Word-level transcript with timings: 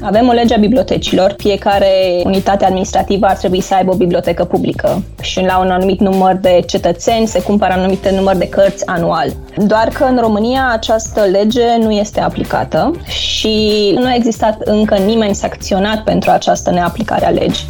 Avem 0.00 0.28
o 0.28 0.32
lege 0.32 0.54
a 0.54 0.58
bibliotecilor. 0.58 1.34
Fiecare 1.36 2.22
unitate 2.24 2.64
administrativă 2.64 3.26
ar 3.26 3.36
trebui 3.36 3.60
să 3.60 3.74
aibă 3.74 3.92
o 3.92 3.96
bibliotecă 3.96 4.44
publică 4.44 5.02
și 5.20 5.40
la 5.40 5.58
un 5.58 5.70
anumit 5.70 6.00
număr 6.00 6.34
de 6.34 6.62
cetățeni 6.66 7.26
se 7.26 7.42
cumpără 7.42 7.72
anumite 7.72 8.10
număr 8.14 8.36
de 8.36 8.48
cărți 8.48 8.86
anual. 8.86 9.28
Doar 9.56 9.88
că 9.88 10.04
în 10.04 10.18
România 10.20 10.70
această 10.72 11.20
lege 11.20 11.76
nu 11.80 11.90
este 11.90 12.20
aplicată 12.20 12.90
și 13.06 13.92
nu 13.94 14.06
a 14.06 14.14
existat 14.14 14.60
încă 14.60 14.94
nimeni 14.94 15.34
sancționat 15.34 16.02
pentru 16.02 16.30
această 16.30 16.70
neaplicare 16.70 17.26
a 17.26 17.30
legii. 17.30 17.66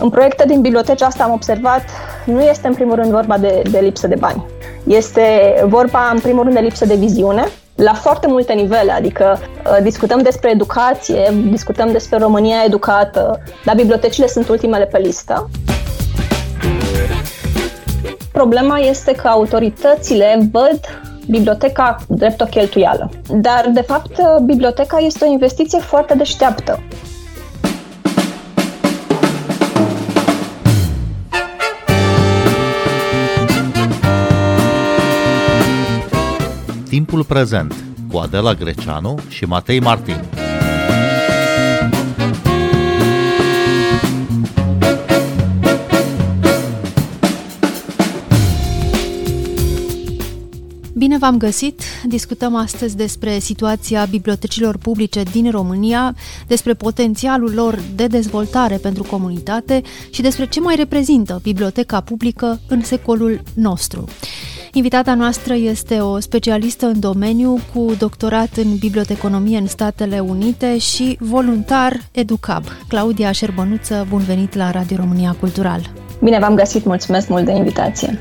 În 0.00 0.10
proiecte 0.10 0.44
din 0.46 0.60
biblioteci 0.60 1.02
asta 1.02 1.24
am 1.24 1.32
observat, 1.32 1.82
nu 2.24 2.40
este 2.40 2.66
în 2.66 2.74
primul 2.74 2.94
rând 2.94 3.10
vorba 3.10 3.38
de, 3.38 3.62
de 3.70 3.78
lipsă 3.82 4.06
de 4.06 4.16
bani. 4.18 4.44
Este 4.86 5.54
vorba 5.64 6.10
în 6.12 6.20
primul 6.20 6.42
rând 6.42 6.54
de 6.54 6.60
lipsă 6.60 6.86
de 6.86 6.94
viziune, 6.94 7.48
la 7.82 7.94
foarte 7.94 8.26
multe 8.26 8.52
nivele, 8.52 8.92
adică 8.92 9.38
uh, 9.40 9.78
discutăm 9.82 10.22
despre 10.22 10.50
educație, 10.50 11.32
discutăm 11.50 11.92
despre 11.92 12.18
România 12.18 12.56
educată, 12.64 13.42
dar 13.64 13.74
bibliotecile 13.74 14.26
sunt 14.26 14.48
ultimele 14.48 14.84
pe 14.84 14.98
listă. 14.98 15.50
Problema 18.32 18.78
este 18.78 19.12
că 19.12 19.28
autoritățile 19.28 20.48
văd 20.52 20.80
biblioteca 21.28 21.96
drept 22.08 22.40
o 22.40 22.44
cheltuială. 22.44 23.10
Dar, 23.28 23.70
de 23.72 23.80
fapt, 23.80 24.20
biblioteca 24.44 24.98
este 24.98 25.24
o 25.24 25.30
investiție 25.30 25.78
foarte 25.78 26.14
deșteaptă. 26.14 26.80
Timpul 37.18 37.36
prezent 37.36 37.74
cu 38.10 38.16
Adela 38.16 38.54
Greceanu 38.54 39.18
și 39.28 39.44
Matei 39.44 39.80
Martin. 39.80 40.24
Bine 50.94 51.18
v-am 51.18 51.36
găsit! 51.36 51.82
Discutăm 52.04 52.54
astăzi 52.54 52.96
despre 52.96 53.38
situația 53.38 54.04
bibliotecilor 54.04 54.76
publice 54.76 55.22
din 55.22 55.50
România, 55.50 56.14
despre 56.46 56.74
potențialul 56.74 57.54
lor 57.54 57.78
de 57.94 58.06
dezvoltare 58.06 58.76
pentru 58.76 59.02
comunitate 59.02 59.82
și 60.10 60.22
despre 60.22 60.46
ce 60.46 60.60
mai 60.60 60.76
reprezintă 60.76 61.40
biblioteca 61.42 62.00
publică 62.00 62.60
în 62.68 62.82
secolul 62.82 63.42
nostru. 63.54 64.04
Invitata 64.78 65.14
noastră 65.14 65.54
este 65.54 66.00
o 66.00 66.18
specialistă 66.18 66.86
în 66.86 67.00
domeniu 67.00 67.58
cu 67.74 67.94
doctorat 67.98 68.56
în 68.56 68.76
biblioteconomie 68.76 69.58
în 69.58 69.66
Statele 69.66 70.20
Unite 70.20 70.78
și 70.78 71.16
voluntar 71.20 72.00
Educab. 72.12 72.64
Claudia 72.88 73.32
Șerbănuță, 73.32 74.06
bun 74.08 74.18
venit 74.18 74.54
la 74.54 74.70
Radio 74.70 74.96
România 74.96 75.36
Cultural! 75.40 75.90
Bine 76.22 76.38
v-am 76.38 76.54
găsit, 76.54 76.84
mulțumesc 76.84 77.28
mult 77.28 77.44
de 77.44 77.52
invitație! 77.52 78.18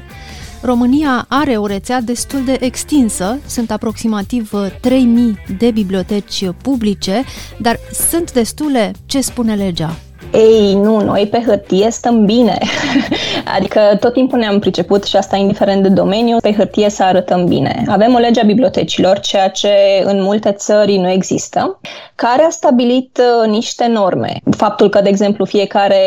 România 0.61 1.25
are 1.27 1.58
o 1.58 1.66
rețea 1.66 2.02
destul 2.02 2.44
de 2.45 2.58
extinsă, 2.59 3.39
sunt 3.47 3.71
aproximativ 3.71 4.52
3000 4.81 5.38
de 5.58 5.71
biblioteci 5.71 6.49
publice, 6.61 7.23
dar 7.59 7.80
sunt 8.09 8.33
destule 8.33 8.92
ce 9.05 9.21
spune 9.21 9.55
legea. 9.55 9.95
Ei, 10.38 10.73
nu, 10.73 10.99
noi 10.99 11.27
pe 11.27 11.43
hârtie 11.45 11.89
stăm 11.89 12.25
bine. 12.25 12.57
adică 13.55 13.80
tot 13.99 14.13
timpul 14.13 14.39
ne-am 14.39 14.59
priceput 14.59 15.03
și 15.03 15.16
asta 15.16 15.35
indiferent 15.35 15.83
de 15.83 15.89
domeniu, 15.89 16.38
pe 16.41 16.53
hârtie 16.53 16.89
să 16.89 17.03
arătăm 17.03 17.45
bine. 17.45 17.83
Avem 17.88 18.13
o 18.13 18.17
lege 18.17 18.39
a 18.39 18.43
bibliotecilor, 18.43 19.19
ceea 19.19 19.49
ce 19.49 19.69
în 20.03 20.21
multe 20.21 20.52
țări 20.52 20.97
nu 20.97 21.09
există, 21.09 21.80
care 22.15 22.43
a 22.43 22.49
stabilit 22.49 23.19
uh, 23.41 23.49
niște 23.49 23.88
norme. 23.88 24.41
Faptul 24.58 24.89
că, 24.89 25.02
de 25.02 25.09
exemplu, 25.09 25.45
fiecare 25.45 26.02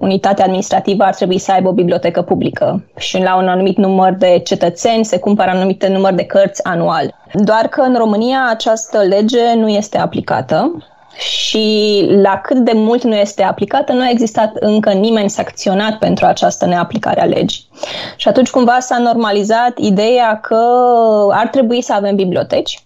unitate 0.00 0.42
administrativă 0.42 1.04
ar 1.04 1.14
trebui 1.14 1.38
să 1.38 1.52
aibă 1.52 1.68
o 1.68 1.72
bibliotecă 1.72 2.22
publică 2.22 2.84
și 2.96 3.18
la 3.18 3.36
un 3.36 3.48
anumit 3.48 3.76
număr 3.76 4.14
de 4.18 4.40
cetățeni 4.44 5.04
se 5.04 5.18
cumpără 5.18 5.50
anumite 5.50 5.88
număr 5.88 6.12
de 6.12 6.24
cărți 6.24 6.64
anual. 6.64 7.14
Doar 7.34 7.68
că 7.68 7.80
în 7.80 7.94
România 7.96 8.38
această 8.50 8.98
lege 8.98 9.54
nu 9.54 9.68
este 9.68 9.98
aplicată 9.98 10.84
și 11.18 12.06
la 12.22 12.40
cât 12.40 12.56
de 12.56 12.72
mult 12.74 13.02
nu 13.02 13.14
este 13.14 13.42
aplicată, 13.42 13.92
nu 13.92 14.00
a 14.00 14.10
existat 14.10 14.56
încă 14.56 14.92
nimeni 14.92 15.30
sancționat 15.30 15.98
pentru 15.98 16.26
această 16.26 16.66
neaplicare 16.66 17.20
a 17.20 17.24
legii. 17.24 17.66
Și 18.16 18.28
atunci 18.28 18.50
cumva 18.50 18.78
s-a 18.80 18.98
normalizat 18.98 19.78
ideea 19.78 20.40
că 20.40 20.64
ar 21.30 21.48
trebui 21.48 21.82
să 21.82 21.92
avem 21.92 22.14
biblioteci, 22.14 22.82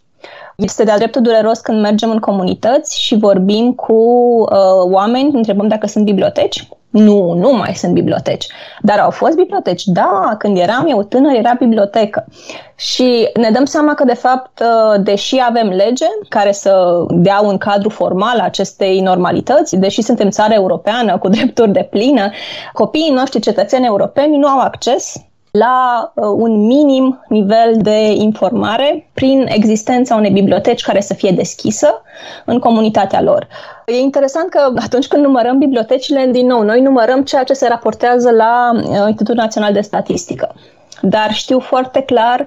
este 0.56 0.84
de-a 0.84 0.96
dreptul 0.96 1.22
dureros 1.22 1.58
când 1.58 1.80
mergem 1.80 2.10
în 2.10 2.18
comunități 2.18 3.00
și 3.00 3.16
vorbim 3.16 3.72
cu 3.72 3.92
uh, 3.92 4.92
oameni, 4.92 5.30
întrebăm 5.34 5.68
dacă 5.68 5.86
sunt 5.86 6.04
biblioteci 6.04 6.68
nu, 6.96 7.32
nu 7.32 7.52
mai 7.52 7.74
sunt 7.74 7.92
biblioteci. 7.92 8.46
Dar 8.80 8.98
au 8.98 9.10
fost 9.10 9.36
biblioteci. 9.36 9.84
Da, 9.84 10.34
când 10.38 10.58
eram 10.58 10.86
eu 10.88 11.02
tânăr, 11.02 11.34
era 11.34 11.52
bibliotecă. 11.58 12.24
Și 12.74 13.30
ne 13.34 13.50
dăm 13.50 13.64
seama 13.64 13.94
că, 13.94 14.04
de 14.04 14.14
fapt, 14.14 14.60
uh, 14.60 15.02
deși 15.02 15.36
avem 15.48 15.68
lege 15.68 16.06
care 16.28 16.52
să 16.52 17.04
dea 17.08 17.40
un 17.40 17.58
cadru 17.58 17.88
formal 17.88 18.38
acestei 18.38 19.00
normalități, 19.00 19.76
deși 19.76 20.02
suntem 20.02 20.30
țară 20.30 20.54
europeană 20.54 21.18
cu 21.18 21.28
drepturi 21.28 21.72
de 21.72 21.88
plină, 21.90 22.30
copiii 22.72 23.10
noștri 23.10 23.40
cetățeni 23.40 23.86
europeni 23.86 24.36
nu 24.36 24.46
au 24.46 24.58
acces 24.58 25.14
la 25.58 26.12
uh, 26.14 26.24
un 26.26 26.66
minim 26.66 27.24
nivel 27.28 27.76
de 27.76 28.12
informare 28.12 29.10
prin 29.14 29.46
existența 29.48 30.14
unei 30.14 30.30
biblioteci 30.30 30.82
care 30.82 31.00
să 31.00 31.14
fie 31.14 31.30
deschisă 31.30 32.02
în 32.44 32.58
comunitatea 32.58 33.22
lor. 33.22 33.46
E 33.86 33.98
interesant 33.98 34.48
că 34.48 34.72
atunci 34.76 35.06
când 35.06 35.24
numărăm 35.24 35.58
bibliotecile, 35.58 36.28
din 36.32 36.46
nou, 36.46 36.62
noi 36.62 36.80
numărăm 36.80 37.22
ceea 37.22 37.44
ce 37.44 37.52
se 37.52 37.68
raportează 37.68 38.30
la 38.30 38.70
uh, 38.74 38.82
Institutul 39.06 39.34
Național 39.34 39.72
de 39.72 39.80
Statistică. 39.80 40.54
Dar 41.02 41.32
știu 41.32 41.58
foarte 41.58 42.00
clar 42.00 42.46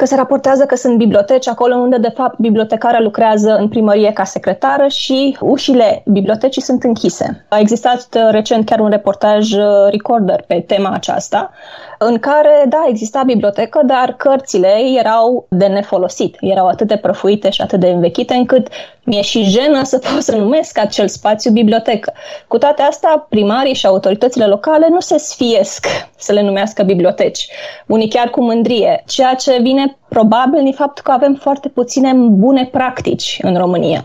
că 0.00 0.06
se 0.06 0.14
raportează 0.16 0.64
că 0.64 0.76
sunt 0.76 0.96
biblioteci 0.96 1.48
acolo 1.48 1.74
unde, 1.74 1.96
de 1.96 2.08
fapt, 2.08 2.38
bibliotecarea 2.38 3.00
lucrează 3.00 3.56
în 3.56 3.68
primărie 3.68 4.12
ca 4.12 4.24
secretară 4.24 4.88
și 4.88 5.36
ușile 5.40 6.02
bibliotecii 6.06 6.62
sunt 6.62 6.84
închise. 6.84 7.46
A 7.48 7.58
existat 7.58 8.08
uh, 8.14 8.28
recent 8.30 8.64
chiar 8.64 8.80
un 8.80 8.90
reportaj 8.90 9.52
uh, 9.52 9.64
recorder 9.90 10.44
pe 10.46 10.64
tema 10.66 10.90
aceasta, 10.90 11.50
în 12.02 12.18
care, 12.18 12.64
da, 12.68 12.84
exista 12.88 13.22
bibliotecă, 13.26 13.80
dar 13.84 14.14
cărțile 14.16 14.74
erau 14.98 15.46
de 15.48 15.66
nefolosit, 15.66 16.36
erau 16.40 16.66
atât 16.66 16.86
de 16.86 16.96
prăfuite 16.96 17.50
și 17.50 17.60
atât 17.60 17.80
de 17.80 17.88
învechite 17.88 18.34
încât 18.34 18.68
mi-e 19.04 19.22
și 19.22 19.42
jenă 19.42 19.82
să 19.82 19.98
pot 20.12 20.22
să 20.22 20.36
numesc 20.36 20.78
acel 20.78 21.08
spațiu 21.08 21.50
bibliotecă. 21.50 22.12
Cu 22.48 22.58
toate 22.58 22.82
astea, 22.82 23.26
primarii 23.28 23.74
și 23.74 23.86
autoritățile 23.86 24.46
locale 24.46 24.86
nu 24.90 25.00
se 25.00 25.18
sfiesc 25.18 25.86
să 26.16 26.32
le 26.32 26.42
numească 26.42 26.82
biblioteci, 26.82 27.48
unii 27.86 28.08
chiar 28.08 28.28
cu 28.30 28.42
mândrie, 28.42 29.02
ceea 29.06 29.34
ce 29.34 29.58
vine 29.60 29.98
probabil 30.08 30.62
din 30.62 30.72
faptul 30.72 31.04
că 31.04 31.10
avem 31.10 31.34
foarte 31.34 31.68
puține 31.68 32.12
bune 32.14 32.68
practici 32.72 33.38
în 33.42 33.56
România. 33.56 34.04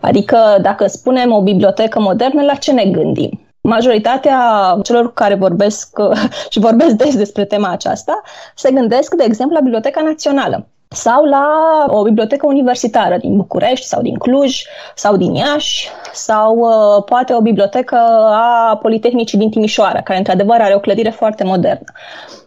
Adică 0.00 0.58
dacă 0.62 0.86
spunem 0.86 1.32
o 1.32 1.42
bibliotecă 1.42 2.00
modernă, 2.00 2.42
la 2.42 2.54
ce 2.54 2.72
ne 2.72 2.84
gândim? 2.84 3.45
Majoritatea 3.66 4.40
celor 4.82 5.12
care 5.12 5.34
vorbesc 5.34 5.98
și 6.52 6.58
vorbesc 6.58 6.94
des 6.94 7.16
despre 7.16 7.44
tema 7.44 7.68
aceasta 7.68 8.22
se 8.54 8.70
gândesc, 8.70 9.14
de 9.14 9.24
exemplu, 9.24 9.54
la 9.54 9.62
Biblioteca 9.62 10.00
Națională 10.00 10.66
sau 10.88 11.24
la 11.24 11.46
o 11.86 12.02
bibliotecă 12.02 12.46
universitară 12.46 13.16
din 13.16 13.36
București 13.36 13.86
sau 13.86 14.02
din 14.02 14.14
Cluj 14.14 14.62
sau 14.94 15.16
din 15.16 15.34
Iași 15.34 15.88
sau 16.12 16.56
uh, 16.56 17.04
poate 17.04 17.34
o 17.34 17.40
bibliotecă 17.40 17.96
a 18.32 18.78
Politehnicii 18.82 19.38
din 19.38 19.50
Timișoara, 19.50 20.02
care 20.02 20.18
într-adevăr 20.18 20.60
are 20.60 20.74
o 20.74 20.80
clădire 20.80 21.10
foarte 21.10 21.44
modernă. 21.44 21.92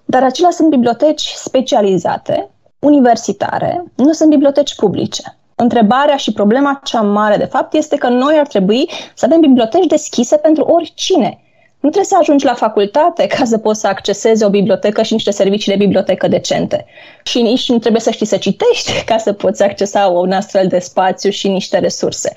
Dar 0.06 0.24
acelea 0.24 0.51
sunt 0.51 0.69
biblioteci 0.69 1.34
specializate, 1.36 2.50
universitare, 2.80 3.84
nu 3.96 4.12
sunt 4.12 4.30
biblioteci 4.30 4.75
publice. 4.75 5.38
Întrebarea 5.61 6.15
și 6.15 6.33
problema 6.33 6.79
cea 6.83 7.01
mare, 7.01 7.38
de 7.38 7.45
fapt, 7.45 7.73
este 7.73 7.95
că 7.95 8.07
noi 8.07 8.35
ar 8.39 8.47
trebui 8.47 8.89
să 9.13 9.25
avem 9.25 9.39
biblioteci 9.39 9.85
deschise 9.85 10.38
pentru 10.38 10.63
oricine. 10.63 11.39
Nu 11.79 11.89
trebuie 11.89 12.03
să 12.03 12.17
ajungi 12.19 12.45
la 12.45 12.53
facultate 12.53 13.27
ca 13.27 13.45
să 13.45 13.57
poți 13.57 13.79
să 13.79 13.88
accesezi 13.88 14.44
o 14.44 14.50
bibliotecă 14.50 15.01
și 15.01 15.13
niște 15.13 15.31
servicii 15.31 15.71
de 15.71 15.77
bibliotecă 15.77 16.27
decente. 16.27 16.85
Și 17.23 17.41
nici 17.41 17.69
nu 17.69 17.77
trebuie 17.77 18.01
să 18.01 18.11
știi 18.11 18.25
să 18.25 18.38
citești 18.38 19.03
ca 19.09 19.17
să 19.17 19.33
poți 19.33 19.63
accesa 19.63 20.06
un 20.06 20.31
astfel 20.31 20.67
de 20.67 20.79
spațiu 20.79 21.29
și 21.29 21.47
niște 21.47 21.79
resurse. 21.79 22.33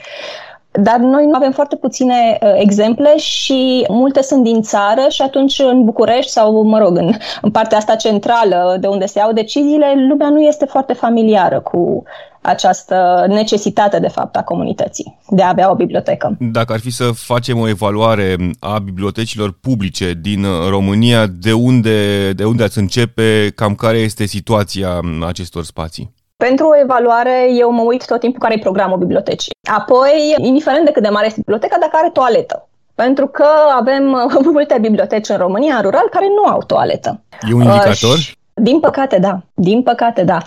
Dar 0.71 0.97
noi 0.97 1.27
nu 1.27 1.35
avem 1.35 1.53
foarte 1.53 1.77
puține 1.77 2.39
uh, 2.43 2.53
exemple 2.55 3.17
și 3.17 3.87
multe 3.89 4.23
sunt 4.23 4.43
din 4.43 4.63
țară 4.63 5.07
și 5.09 5.23
atunci 5.23 5.59
în 5.59 5.85
București 5.85 6.31
sau, 6.31 6.63
mă 6.63 6.79
rog, 6.79 6.97
în, 6.97 7.13
în 7.43 7.51
partea 7.51 7.79
asta 7.79 7.95
centrală 7.95 8.77
de 8.81 8.87
unde 8.87 9.07
se 9.07 9.19
iau 9.19 9.33
deciziile, 9.33 9.95
lumea 9.97 10.29
nu 10.29 10.41
este 10.41 10.65
foarte 10.65 10.93
familiară 10.93 11.61
cu 11.61 12.03
această 12.43 13.25
necesitate, 13.29 13.99
de 13.99 14.09
fapt, 14.09 14.37
a 14.37 14.43
comunității 14.43 15.19
de 15.29 15.43
a 15.43 15.49
avea 15.49 15.71
o 15.71 15.75
bibliotecă. 15.75 16.37
Dacă 16.39 16.73
ar 16.73 16.81
fi 16.81 16.91
să 16.91 17.11
facem 17.15 17.59
o 17.59 17.69
evaluare 17.69 18.37
a 18.61 18.79
bibliotecilor 18.79 19.59
publice 19.61 20.13
din 20.21 20.47
România, 20.69 21.27
de 21.27 21.53
unde, 21.53 22.33
de 22.33 22.45
unde 22.45 22.63
ați 22.63 22.79
începe, 22.79 23.53
cam 23.55 23.75
care 23.75 23.99
este 23.99 24.27
situația 24.27 25.01
acestor 25.27 25.65
spații? 25.65 26.15
Pentru 26.37 26.67
o 26.67 26.81
evaluare, 26.83 27.49
eu 27.59 27.71
mă 27.71 27.83
uit 27.83 28.07
tot 28.07 28.21
timpul 28.21 28.41
care 28.41 28.55
e 28.55 28.59
programul 28.59 28.99
bibliotecii. 28.99 29.53
Apoi, 29.71 30.35
indiferent 30.39 30.85
de 30.85 30.91
cât 30.91 31.03
de 31.03 31.09
mare 31.09 31.27
este 31.27 31.41
biblioteca, 31.41 31.77
dacă 31.81 31.93
are 31.93 32.11
toaletă. 32.11 32.69
Pentru 32.95 33.27
că 33.27 33.47
avem 33.79 34.03
multe 34.53 34.79
biblioteci 34.81 35.29
în 35.29 35.37
România, 35.37 35.75
în 35.75 35.83
rural, 35.83 36.09
care 36.11 36.27
nu 36.29 36.51
au 36.51 36.63
toaletă. 36.63 37.21
E 37.49 37.55
un 37.55 37.63
indicator? 37.63 38.17
Uh, 38.17 38.33
din 38.55 38.81
păcate, 38.81 39.19
da. 39.19 39.41
Din 39.55 39.83
păcate, 39.83 40.23
da. 40.23 40.39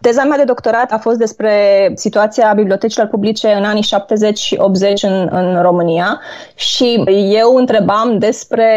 Teza 0.00 0.24
mea 0.24 0.36
de 0.36 0.44
doctorat 0.44 0.92
a 0.92 0.98
fost 0.98 1.18
despre 1.18 1.52
situația 1.94 2.52
bibliotecilor 2.54 3.06
publice 3.06 3.52
în 3.52 3.64
anii 3.64 3.82
70 3.82 4.38
și 4.38 4.56
80 4.58 5.02
în, 5.02 5.28
în 5.30 5.62
România 5.62 6.20
și 6.54 7.04
eu 7.32 7.56
întrebam 7.56 8.18
despre 8.18 8.68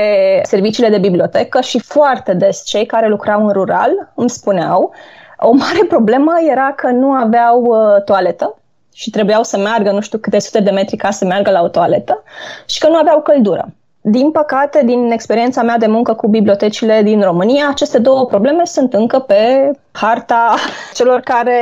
serviciile 0.43 0.89
de 0.89 0.97
bibliotecă 0.97 1.61
și 1.61 1.79
foarte 1.79 2.33
des 2.33 2.63
cei 2.65 2.85
care 2.85 3.07
lucrau 3.07 3.45
în 3.45 3.51
rural 3.51 4.11
îmi 4.15 4.29
spuneau 4.29 4.93
o 5.37 5.51
mare 5.51 5.85
problemă 5.87 6.31
era 6.49 6.73
că 6.75 6.87
nu 6.87 7.11
aveau 7.11 7.61
uh, 7.61 8.03
toaletă 8.03 8.57
și 8.93 9.09
trebuiau 9.09 9.43
să 9.43 9.57
meargă 9.57 9.91
nu 9.91 10.01
știu 10.01 10.17
câte 10.17 10.39
sute 10.39 10.59
de 10.59 10.71
metri 10.71 10.95
ca 10.95 11.11
să 11.11 11.25
meargă 11.25 11.51
la 11.51 11.61
o 11.61 11.67
toaletă 11.67 12.23
și 12.65 12.79
că 12.79 12.87
nu 12.87 12.95
aveau 12.95 13.21
căldură. 13.21 13.67
Din 14.05 14.31
păcate, 14.31 14.81
din 14.85 15.11
experiența 15.11 15.61
mea 15.61 15.77
de 15.77 15.87
muncă 15.87 16.13
cu 16.13 16.27
bibliotecile 16.27 17.01
din 17.01 17.21
România, 17.21 17.67
aceste 17.69 17.97
două 17.97 18.25
probleme 18.25 18.65
sunt 18.65 18.93
încă 18.93 19.19
pe 19.19 19.71
harta 19.91 20.55
celor 20.97 21.19
care 21.19 21.57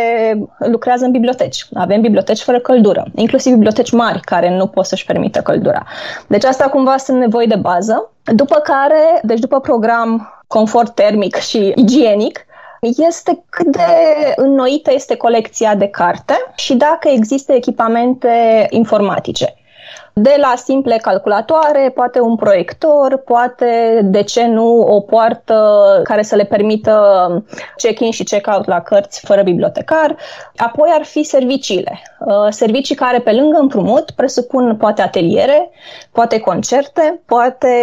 lucrează 0.57 1.05
în 1.05 1.11
biblioteci. 1.11 1.65
Avem 1.73 2.01
biblioteci 2.01 2.41
fără 2.41 2.59
căldură, 2.59 3.05
inclusiv 3.15 3.53
biblioteci 3.53 3.91
mari 3.91 4.19
care 4.19 4.55
nu 4.55 4.67
pot 4.67 4.85
să-și 4.85 5.05
permită 5.05 5.41
căldura. 5.41 5.83
Deci 6.27 6.43
asta 6.43 6.69
cumva 6.69 6.97
sunt 6.97 7.19
nevoi 7.19 7.47
de 7.47 7.55
bază. 7.55 8.11
După 8.23 8.55
care, 8.55 9.19
deci 9.21 9.39
după 9.39 9.59
program 9.59 10.33
confort 10.47 10.95
termic 10.95 11.35
și 11.35 11.73
igienic, 11.75 12.45
este 12.81 13.43
cât 13.49 13.67
de 13.67 13.87
înnoită 14.35 14.91
este 14.93 15.15
colecția 15.15 15.75
de 15.75 15.87
carte 15.87 16.33
și 16.55 16.75
dacă 16.75 17.07
există 17.07 17.53
echipamente 17.53 18.67
informatice 18.69 19.55
de 20.13 20.35
la 20.37 20.53
simple 20.55 20.97
calculatoare, 21.01 21.91
poate 21.95 22.19
un 22.19 22.35
proiector, 22.35 23.17
poate, 23.17 23.99
de 24.03 24.23
ce 24.23 24.45
nu, 24.45 24.79
o 24.79 24.99
poartă 24.99 25.81
care 26.03 26.21
să 26.21 26.35
le 26.35 26.43
permită 26.43 27.43
check-in 27.77 28.11
și 28.11 28.23
check-out 28.23 28.65
la 28.67 28.81
cărți 28.81 29.25
fără 29.25 29.41
bibliotecar. 29.41 30.15
Apoi 30.55 30.89
ar 30.93 31.03
fi 31.03 31.23
serviciile. 31.23 32.01
Uh, 32.19 32.47
servicii 32.49 32.95
care, 32.95 33.19
pe 33.19 33.31
lângă 33.31 33.57
împrumut, 33.59 34.11
presupun 34.11 34.75
poate 34.77 35.01
ateliere, 35.01 35.69
poate 36.11 36.39
concerte, 36.39 37.21
poate 37.25 37.73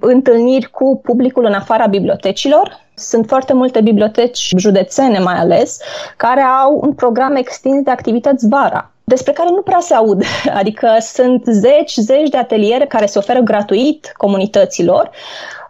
întâlniri 0.00 0.70
cu 0.70 1.00
publicul 1.04 1.44
în 1.44 1.52
afara 1.52 1.86
bibliotecilor, 1.86 2.84
sunt 2.94 3.26
foarte 3.26 3.52
multe 3.52 3.80
biblioteci 3.80 4.52
județene 4.56 5.18
mai 5.18 5.34
ales 5.34 5.78
care 6.16 6.40
au 6.40 6.78
un 6.82 6.92
program 6.92 7.34
extins 7.34 7.82
de 7.82 7.90
activități 7.90 8.48
vara 8.48 8.90
despre 9.06 9.32
care 9.32 9.48
nu 9.50 9.62
prea 9.62 9.80
se 9.80 9.94
aud. 9.94 10.22
Adică 10.60 10.96
sunt 11.00 11.44
zeci, 11.44 11.94
zeci 11.96 12.28
de 12.28 12.36
ateliere 12.36 12.86
care 12.86 13.06
se 13.06 13.18
oferă 13.18 13.40
gratuit 13.40 14.12
comunităților 14.16 15.10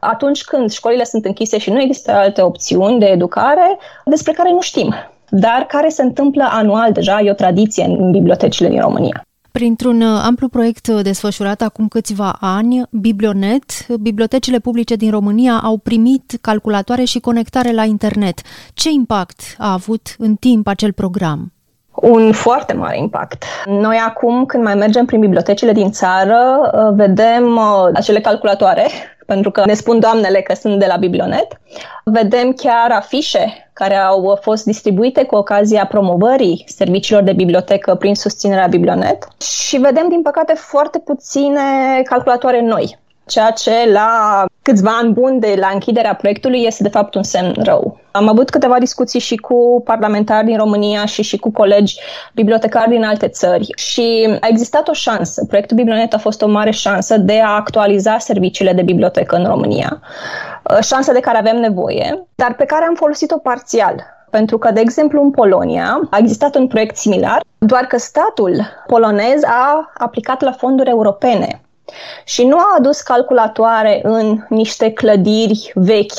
atunci 0.00 0.44
când 0.44 0.70
școlile 0.70 1.04
sunt 1.04 1.24
închise 1.24 1.58
și 1.58 1.70
nu 1.70 1.80
există 1.80 2.12
alte 2.12 2.42
opțiuni 2.42 2.98
de 2.98 3.06
educare 3.06 3.78
despre 4.04 4.32
care 4.32 4.50
nu 4.50 4.60
știm, 4.60 4.94
dar 5.28 5.66
care 5.68 5.88
se 5.88 6.02
întâmplă 6.02 6.48
anual 6.50 6.92
deja, 6.92 7.20
e 7.20 7.30
o 7.30 7.34
tradiție 7.34 7.84
în 7.84 8.10
bibliotecile 8.10 8.68
din 8.68 8.80
România. 8.80 9.20
Printr-un 9.50 10.00
uh, 10.00 10.20
amplu 10.24 10.48
proiect 10.48 10.88
desfășurat 10.88 11.62
acum 11.62 11.88
câțiva 11.88 12.36
ani, 12.40 12.82
Biblionet, 12.90 13.86
bibliotecile 14.00 14.58
publice 14.58 14.94
din 14.94 15.10
România 15.10 15.60
au 15.62 15.76
primit 15.76 16.38
calculatoare 16.40 17.04
și 17.04 17.20
conectare 17.20 17.72
la 17.72 17.84
internet. 17.84 18.40
Ce 18.74 18.90
impact 18.90 19.40
a 19.58 19.72
avut 19.72 20.14
în 20.18 20.34
timp 20.34 20.66
acel 20.66 20.92
program? 20.92 21.55
Un 21.96 22.32
foarte 22.32 22.72
mare 22.72 22.98
impact. 22.98 23.44
Noi 23.64 23.96
acum, 24.06 24.46
când 24.46 24.62
mai 24.64 24.74
mergem 24.74 25.04
prin 25.04 25.20
bibliotecile 25.20 25.72
din 25.72 25.90
țară, 25.90 26.70
uh, 26.72 26.94
vedem 26.94 27.56
uh, 27.56 27.88
acele 27.94 28.20
calculatoare, 28.20 28.86
pentru 29.26 29.50
că 29.50 29.62
ne 29.64 29.74
spun 29.74 30.00
doamnele 30.00 30.40
că 30.40 30.54
sunt 30.54 30.78
de 30.78 30.86
la 30.86 30.96
Biblionet. 30.96 31.60
Vedem 32.04 32.52
chiar 32.52 32.90
afișe 32.90 33.70
care 33.72 33.96
au 33.96 34.38
fost 34.40 34.64
distribuite 34.64 35.24
cu 35.24 35.34
ocazia 35.34 35.86
promovării 35.86 36.64
serviciilor 36.66 37.22
de 37.22 37.32
bibliotecă 37.32 37.94
prin 37.94 38.14
susținerea 38.14 38.66
Biblionet 38.66 39.28
și 39.40 39.76
vedem, 39.76 40.08
din 40.08 40.22
păcate, 40.22 40.52
foarte 40.52 40.98
puține 40.98 41.62
calculatoare 42.04 42.60
noi 42.60 42.98
ceea 43.26 43.50
ce 43.50 43.90
la 43.92 44.44
câțiva 44.62 44.98
ani 45.00 45.12
buni 45.12 45.40
de 45.40 45.54
la 45.58 45.70
închiderea 45.72 46.14
proiectului 46.14 46.62
este 46.62 46.82
de 46.82 46.88
fapt 46.88 47.14
un 47.14 47.22
semn 47.22 47.54
rău. 47.62 47.98
Am 48.10 48.28
avut 48.28 48.50
câteva 48.50 48.78
discuții 48.78 49.20
și 49.20 49.36
cu 49.36 49.82
parlamentari 49.84 50.46
din 50.46 50.56
România 50.56 51.04
și 51.04 51.22
și 51.22 51.38
cu 51.38 51.50
colegi 51.50 51.98
bibliotecari 52.34 52.90
din 52.90 53.04
alte 53.04 53.28
țări 53.28 53.68
și 53.76 54.36
a 54.40 54.46
existat 54.48 54.88
o 54.88 54.92
șansă. 54.92 55.44
Proiectul 55.44 55.76
Biblionet 55.76 56.14
a 56.14 56.18
fost 56.18 56.42
o 56.42 56.48
mare 56.48 56.70
șansă 56.70 57.18
de 57.18 57.40
a 57.40 57.54
actualiza 57.54 58.18
serviciile 58.18 58.72
de 58.72 58.82
bibliotecă 58.82 59.36
în 59.36 59.46
România, 59.46 60.00
șansă 60.82 61.12
de 61.12 61.20
care 61.20 61.38
avem 61.38 61.56
nevoie, 61.56 62.26
dar 62.34 62.54
pe 62.54 62.64
care 62.64 62.84
am 62.84 62.94
folosit-o 62.94 63.38
parțial 63.38 64.14
pentru 64.30 64.58
că, 64.58 64.70
de 64.70 64.80
exemplu, 64.80 65.22
în 65.22 65.30
Polonia 65.30 66.00
a 66.10 66.18
existat 66.18 66.54
un 66.54 66.66
proiect 66.66 66.96
similar, 66.96 67.40
doar 67.58 67.84
că 67.84 67.98
statul 67.98 68.62
polonez 68.86 69.42
a 69.44 69.92
aplicat 69.98 70.42
la 70.42 70.52
fonduri 70.52 70.90
europene 70.90 71.60
și 72.24 72.44
nu 72.44 72.56
a 72.56 72.74
adus 72.78 73.00
calculatoare 73.00 74.00
în 74.02 74.38
niște 74.48 74.92
clădiri 74.92 75.70
vechi, 75.74 76.12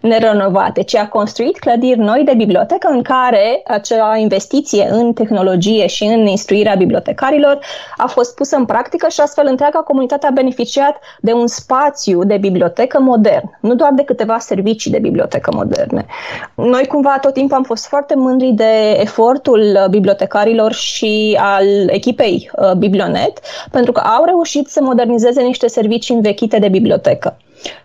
nerenovate, 0.00 0.82
ci 0.82 0.94
a 0.94 1.08
construit 1.08 1.58
clădiri 1.58 1.98
noi 1.98 2.22
de 2.24 2.34
bibliotecă 2.34 2.88
în 2.88 3.02
care 3.02 3.62
acea 3.66 4.16
investiție 4.16 4.88
în 4.90 5.12
tehnologie 5.12 5.86
și 5.86 6.04
în 6.04 6.26
instruirea 6.26 6.74
bibliotecarilor 6.74 7.58
a 7.96 8.06
fost 8.06 8.34
pusă 8.34 8.56
în 8.56 8.64
practică 8.64 9.08
și 9.08 9.20
astfel 9.20 9.46
întreaga 9.48 9.78
comunitate 9.78 10.26
a 10.26 10.30
beneficiat 10.30 11.00
de 11.20 11.32
un 11.32 11.46
spațiu 11.46 12.24
de 12.24 12.36
bibliotecă 12.36 13.00
modern, 13.00 13.56
nu 13.60 13.74
doar 13.74 13.92
de 13.92 14.02
câteva 14.02 14.38
servicii 14.38 14.90
de 14.90 14.98
bibliotecă 14.98 15.50
moderne. 15.54 16.06
Noi 16.54 16.86
cumva 16.86 17.18
tot 17.20 17.32
timpul 17.32 17.56
am 17.56 17.62
fost 17.62 17.86
foarte 17.86 18.14
mândri 18.14 18.50
de 18.50 18.96
efortul 19.00 19.86
bibliotecarilor 19.90 20.72
și 20.72 21.38
al 21.40 21.88
echipei 21.88 22.50
uh, 22.56 22.72
Biblionet, 22.72 23.40
pentru 23.70 23.92
că 23.92 24.00
au 24.00 24.24
reușit 24.24 24.68
să 24.68 24.80
modernizeze 24.96 25.42
niște 25.42 25.66
servicii 25.66 26.14
învechite 26.14 26.58
de 26.58 26.68
bibliotecă. 26.68 27.36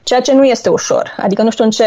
Ceea 0.04 0.20
ce 0.20 0.34
nu 0.34 0.46
este 0.46 0.70
ușor. 0.70 1.16
Adică 1.18 1.42
nu 1.42 1.50
știu 1.50 1.64
în 1.64 1.70
ce 1.70 1.86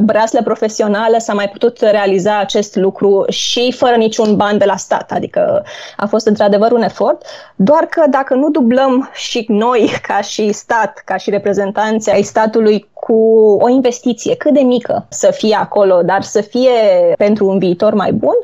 breaslă 0.00 0.42
profesională 0.42 1.16
s-a 1.18 1.32
mai 1.32 1.48
putut 1.48 1.80
realiza 1.80 2.38
acest 2.38 2.76
lucru 2.76 3.24
și 3.28 3.72
fără 3.72 3.94
niciun 3.94 4.36
ban 4.36 4.58
de 4.58 4.64
la 4.64 4.76
stat. 4.76 5.12
Adică 5.12 5.64
a 5.96 6.06
fost 6.06 6.26
într-adevăr 6.26 6.72
un 6.72 6.82
efort. 6.82 7.22
Doar 7.56 7.84
că 7.84 8.04
dacă 8.10 8.34
nu 8.34 8.50
dublăm 8.50 9.10
și 9.12 9.44
noi, 9.48 9.90
ca 10.06 10.20
și 10.20 10.52
stat, 10.52 11.02
ca 11.04 11.16
și 11.16 11.30
reprezentanți 11.30 12.10
ai 12.10 12.22
statului, 12.22 12.90
cu 13.06 13.56
o 13.60 13.68
investiție 13.68 14.36
cât 14.36 14.52
de 14.52 14.60
mică 14.60 15.06
să 15.08 15.30
fie 15.30 15.54
acolo, 15.54 16.02
dar 16.02 16.22
să 16.22 16.40
fie 16.40 16.70
pentru 17.16 17.46
un 17.46 17.58
viitor 17.58 17.94
mai 17.94 18.12
bun, 18.12 18.34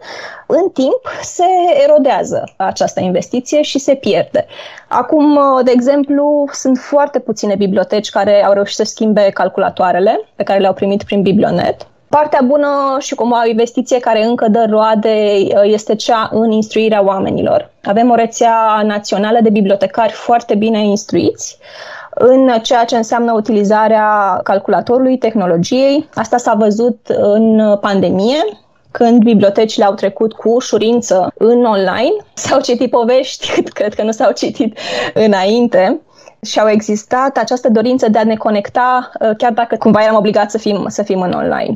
în 0.46 0.68
timp 0.68 1.00
se 1.22 1.44
erodează 1.84 2.52
această 2.56 3.00
investiție 3.00 3.62
și 3.62 3.78
se 3.78 3.94
pierde. 3.94 4.46
Acum, 4.88 5.38
de 5.64 5.70
exemplu, 5.70 6.48
sunt 6.52 6.78
foarte 6.78 7.18
puține 7.18 7.54
biblioteci 7.54 8.10
care 8.10 8.44
au 8.44 8.52
reușit 8.52 8.76
să 8.78 8.84
schimbe 8.84 9.30
calculatoarele 9.34 10.20
pe 10.34 10.42
care 10.42 10.58
le-au 10.58 10.72
primit 10.72 11.02
prin 11.02 11.22
Biblionet. 11.22 11.86
Partea 12.08 12.40
bună 12.44 12.96
și 12.98 13.14
cum 13.14 13.30
o 13.30 13.48
investiție 13.48 13.98
care 13.98 14.24
încă 14.24 14.48
dă 14.48 14.66
roade 14.70 15.14
este 15.62 15.94
cea 15.94 16.28
în 16.32 16.50
instruirea 16.50 17.04
oamenilor. 17.04 17.70
Avem 17.82 18.10
o 18.10 18.14
rețea 18.14 18.82
națională 18.84 19.38
de 19.42 19.50
bibliotecari 19.50 20.12
foarte 20.12 20.54
bine 20.54 20.78
instruiți 20.78 21.58
în 22.10 22.50
ceea 22.62 22.84
ce 22.84 22.96
înseamnă 22.96 23.32
utilizarea 23.32 24.40
calculatorului, 24.42 25.18
tehnologiei. 25.18 26.08
Asta 26.14 26.36
s-a 26.36 26.54
văzut 26.54 26.98
în 27.06 27.76
pandemie, 27.80 28.44
când 28.90 29.22
bibliotecile 29.22 29.84
au 29.84 29.94
trecut 29.94 30.32
cu 30.32 30.48
ușurință 30.48 31.32
în 31.34 31.64
online, 31.64 32.14
s-au 32.34 32.60
citit 32.60 32.90
povești, 32.90 33.62
cred 33.78 33.94
că 33.94 34.02
nu 34.02 34.10
s-au 34.10 34.32
citit 34.32 34.78
înainte, 35.14 36.00
și 36.42 36.58
au 36.60 36.68
existat 36.68 37.36
această 37.36 37.68
dorință 37.68 38.08
de 38.08 38.18
a 38.18 38.24
ne 38.24 38.36
conecta, 38.36 39.10
uh, 39.20 39.30
chiar 39.36 39.52
dacă 39.52 39.76
cumva 39.76 40.02
eram 40.02 40.16
obligați 40.16 40.52
să 40.52 40.58
fim, 40.58 40.84
să 40.88 41.02
fim 41.02 41.20
în 41.20 41.32
online. 41.32 41.74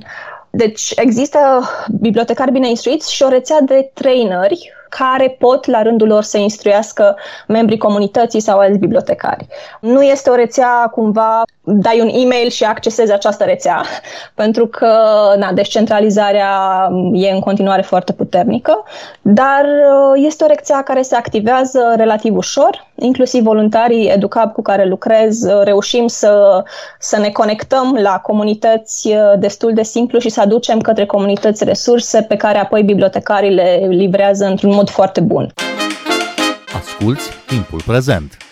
Deci 0.51 0.93
există 0.97 1.39
bibliotecari 2.01 2.53
bine 2.53 2.69
instruiți 2.69 3.15
și 3.15 3.23
o 3.23 3.29
rețea 3.29 3.61
de 3.61 3.91
traineri 3.95 4.73
care 4.89 5.37
pot 5.39 5.67
la 5.67 5.83
rândul 5.83 6.09
lor 6.09 6.23
să 6.23 6.39
instruiască 6.39 7.17
membrii 7.49 7.79
comunității 7.79 8.41
sau 8.41 8.59
alți 8.59 8.79
bibliotecari. 8.79 9.47
Nu 9.81 10.03
este 10.03 10.31
o 10.31 10.35
rețea 10.35 10.89
cumva 10.91 11.43
dai 11.65 12.01
un 12.01 12.09
e-mail 12.09 12.49
și 12.49 12.65
accesezi 12.65 13.13
această 13.13 13.45
rețea, 13.45 13.83
pentru 14.43 14.67
că 14.67 14.97
na, 15.37 15.53
descentralizarea 15.53 16.51
e 17.13 17.31
în 17.31 17.41
continuare 17.41 17.83
foarte 17.83 18.13
puternică, 18.13 18.83
dar 19.23 19.65
uh, 19.65 20.23
este 20.27 20.45
o 20.45 20.47
rețea 20.47 20.83
care 20.83 21.03
se 21.03 21.15
activează 21.15 21.95
relativ 21.97 22.37
ușor. 22.37 22.87
Inclusiv 23.03 23.43
voluntarii 23.43 24.09
EduCab 24.09 24.53
cu 24.53 24.63
care 24.63 24.87
lucrez, 24.87 25.47
reușim 25.63 26.07
să, 26.07 26.63
să 26.99 27.19
ne 27.19 27.31
conectăm 27.31 27.99
la 28.03 28.19
comunități 28.19 29.15
destul 29.39 29.73
de 29.75 29.83
simplu 29.83 30.19
și 30.19 30.29
să 30.29 30.41
aducem 30.41 30.81
către 30.81 31.07
comunități 31.07 31.65
resurse 31.65 32.23
pe 32.23 32.37
care 32.37 32.59
apoi 32.59 32.83
bibliotecarii 32.83 33.55
le 33.55 33.87
livrează 33.89 34.45
într-un 34.45 34.75
mod 34.75 34.91
foarte 34.91 35.21
bun. 35.21 35.53
Asculți 36.75 37.31
timpul 37.47 37.81
prezent! 37.87 38.52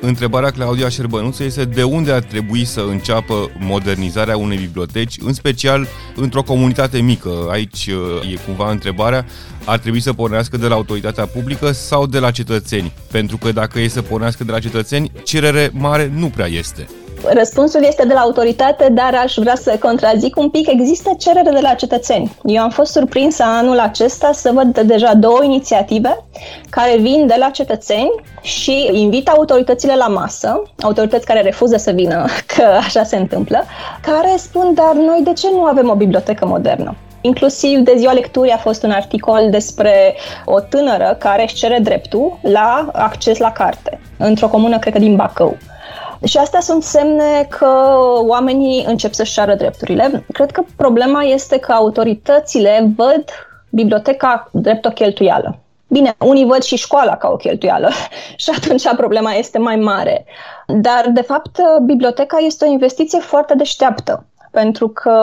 Întrebarea 0.00 0.50
Claudia 0.50 0.88
Șerbănuță 0.88 1.44
este 1.44 1.64
de 1.64 1.82
unde 1.82 2.12
ar 2.12 2.22
trebui 2.22 2.64
să 2.64 2.80
înceapă 2.88 3.50
modernizarea 3.58 4.36
unei 4.36 4.56
biblioteci, 4.56 5.16
în 5.20 5.32
special 5.32 5.86
într-o 6.16 6.42
comunitate 6.42 7.00
mică. 7.00 7.30
Aici 7.50 7.86
uh, 7.86 8.32
e 8.32 8.38
cumva 8.46 8.70
întrebarea, 8.70 9.26
ar 9.64 9.78
trebui 9.78 10.00
să 10.00 10.12
pornească 10.12 10.56
de 10.56 10.66
la 10.66 10.74
autoritatea 10.74 11.26
publică 11.26 11.72
sau 11.72 12.06
de 12.06 12.18
la 12.18 12.30
cetățeni? 12.30 12.92
Pentru 13.10 13.36
că 13.36 13.52
dacă 13.52 13.80
e 13.80 13.88
să 13.88 14.02
pornească 14.02 14.44
de 14.44 14.52
la 14.52 14.58
cetățeni, 14.58 15.10
cerere 15.24 15.70
mare 15.72 16.12
nu 16.14 16.26
prea 16.26 16.46
este. 16.46 16.86
Răspunsul 17.24 17.84
este 17.84 18.06
de 18.06 18.12
la 18.14 18.20
autoritate, 18.20 18.88
dar 18.90 19.14
aș 19.22 19.34
vrea 19.36 19.54
să 19.54 19.76
contrazic 19.80 20.36
un 20.36 20.50
pic. 20.50 20.70
Există 20.70 21.10
cerere 21.18 21.50
de 21.50 21.60
la 21.60 21.74
cetățeni. 21.74 22.36
Eu 22.44 22.62
am 22.62 22.70
fost 22.70 22.92
surprinsă 22.92 23.42
anul 23.42 23.78
acesta 23.78 24.32
să 24.32 24.50
văd 24.54 24.78
deja 24.78 25.14
două 25.14 25.44
inițiative 25.44 26.24
care 26.70 26.96
vin 26.96 27.26
de 27.26 27.34
la 27.38 27.50
cetățeni 27.50 28.10
și 28.40 28.90
invită 28.92 29.32
autoritățile 29.36 29.94
la 29.96 30.06
masă, 30.06 30.62
autorități 30.82 31.26
care 31.26 31.40
refuză 31.40 31.76
să 31.76 31.90
vină, 31.90 32.24
că 32.56 32.62
așa 32.62 33.02
se 33.02 33.16
întâmplă, 33.16 33.64
care 34.02 34.34
spun, 34.36 34.74
dar 34.74 34.92
noi 34.94 35.20
de 35.24 35.32
ce 35.32 35.46
nu 35.52 35.64
avem 35.64 35.88
o 35.88 35.94
bibliotecă 35.94 36.46
modernă? 36.46 36.96
Inclusiv 37.20 37.78
de 37.78 37.94
ziua 37.96 38.12
lecturii 38.12 38.52
a 38.52 38.56
fost 38.56 38.82
un 38.82 38.90
articol 38.90 39.48
despre 39.50 40.14
o 40.44 40.60
tânără 40.60 41.16
care 41.18 41.42
își 41.42 41.54
cere 41.54 41.78
dreptul 41.82 42.38
la 42.42 42.88
acces 42.92 43.38
la 43.38 43.52
carte 43.52 44.00
într-o 44.16 44.48
comună, 44.48 44.78
cred 44.78 44.92
că 44.92 44.98
din 44.98 45.16
Bacău. 45.16 45.56
Și 46.24 46.38
astea 46.38 46.60
sunt 46.60 46.82
semne 46.82 47.46
că 47.48 47.98
oamenii 48.26 48.84
încep 48.86 49.12
să-și 49.12 49.32
ceară 49.32 49.54
drepturile. 49.54 50.24
Cred 50.32 50.50
că 50.50 50.62
problema 50.76 51.22
este 51.22 51.58
că 51.58 51.72
autoritățile 51.72 52.92
văd 52.96 53.24
biblioteca 53.70 54.48
drept 54.52 54.84
o 54.84 54.90
cheltuială. 54.90 55.58
Bine, 55.88 56.14
unii 56.18 56.44
văd 56.44 56.62
și 56.62 56.76
școala 56.76 57.16
ca 57.16 57.28
o 57.28 57.36
cheltuială 57.36 57.90
și 58.36 58.50
atunci 58.56 58.94
problema 58.96 59.32
este 59.32 59.58
mai 59.58 59.76
mare. 59.76 60.24
Dar, 60.66 61.10
de 61.12 61.22
fapt, 61.22 61.58
biblioteca 61.84 62.36
este 62.46 62.64
o 62.64 62.70
investiție 62.70 63.18
foarte 63.18 63.54
deșteaptă 63.54 64.24
pentru 64.50 64.88
că 64.88 65.14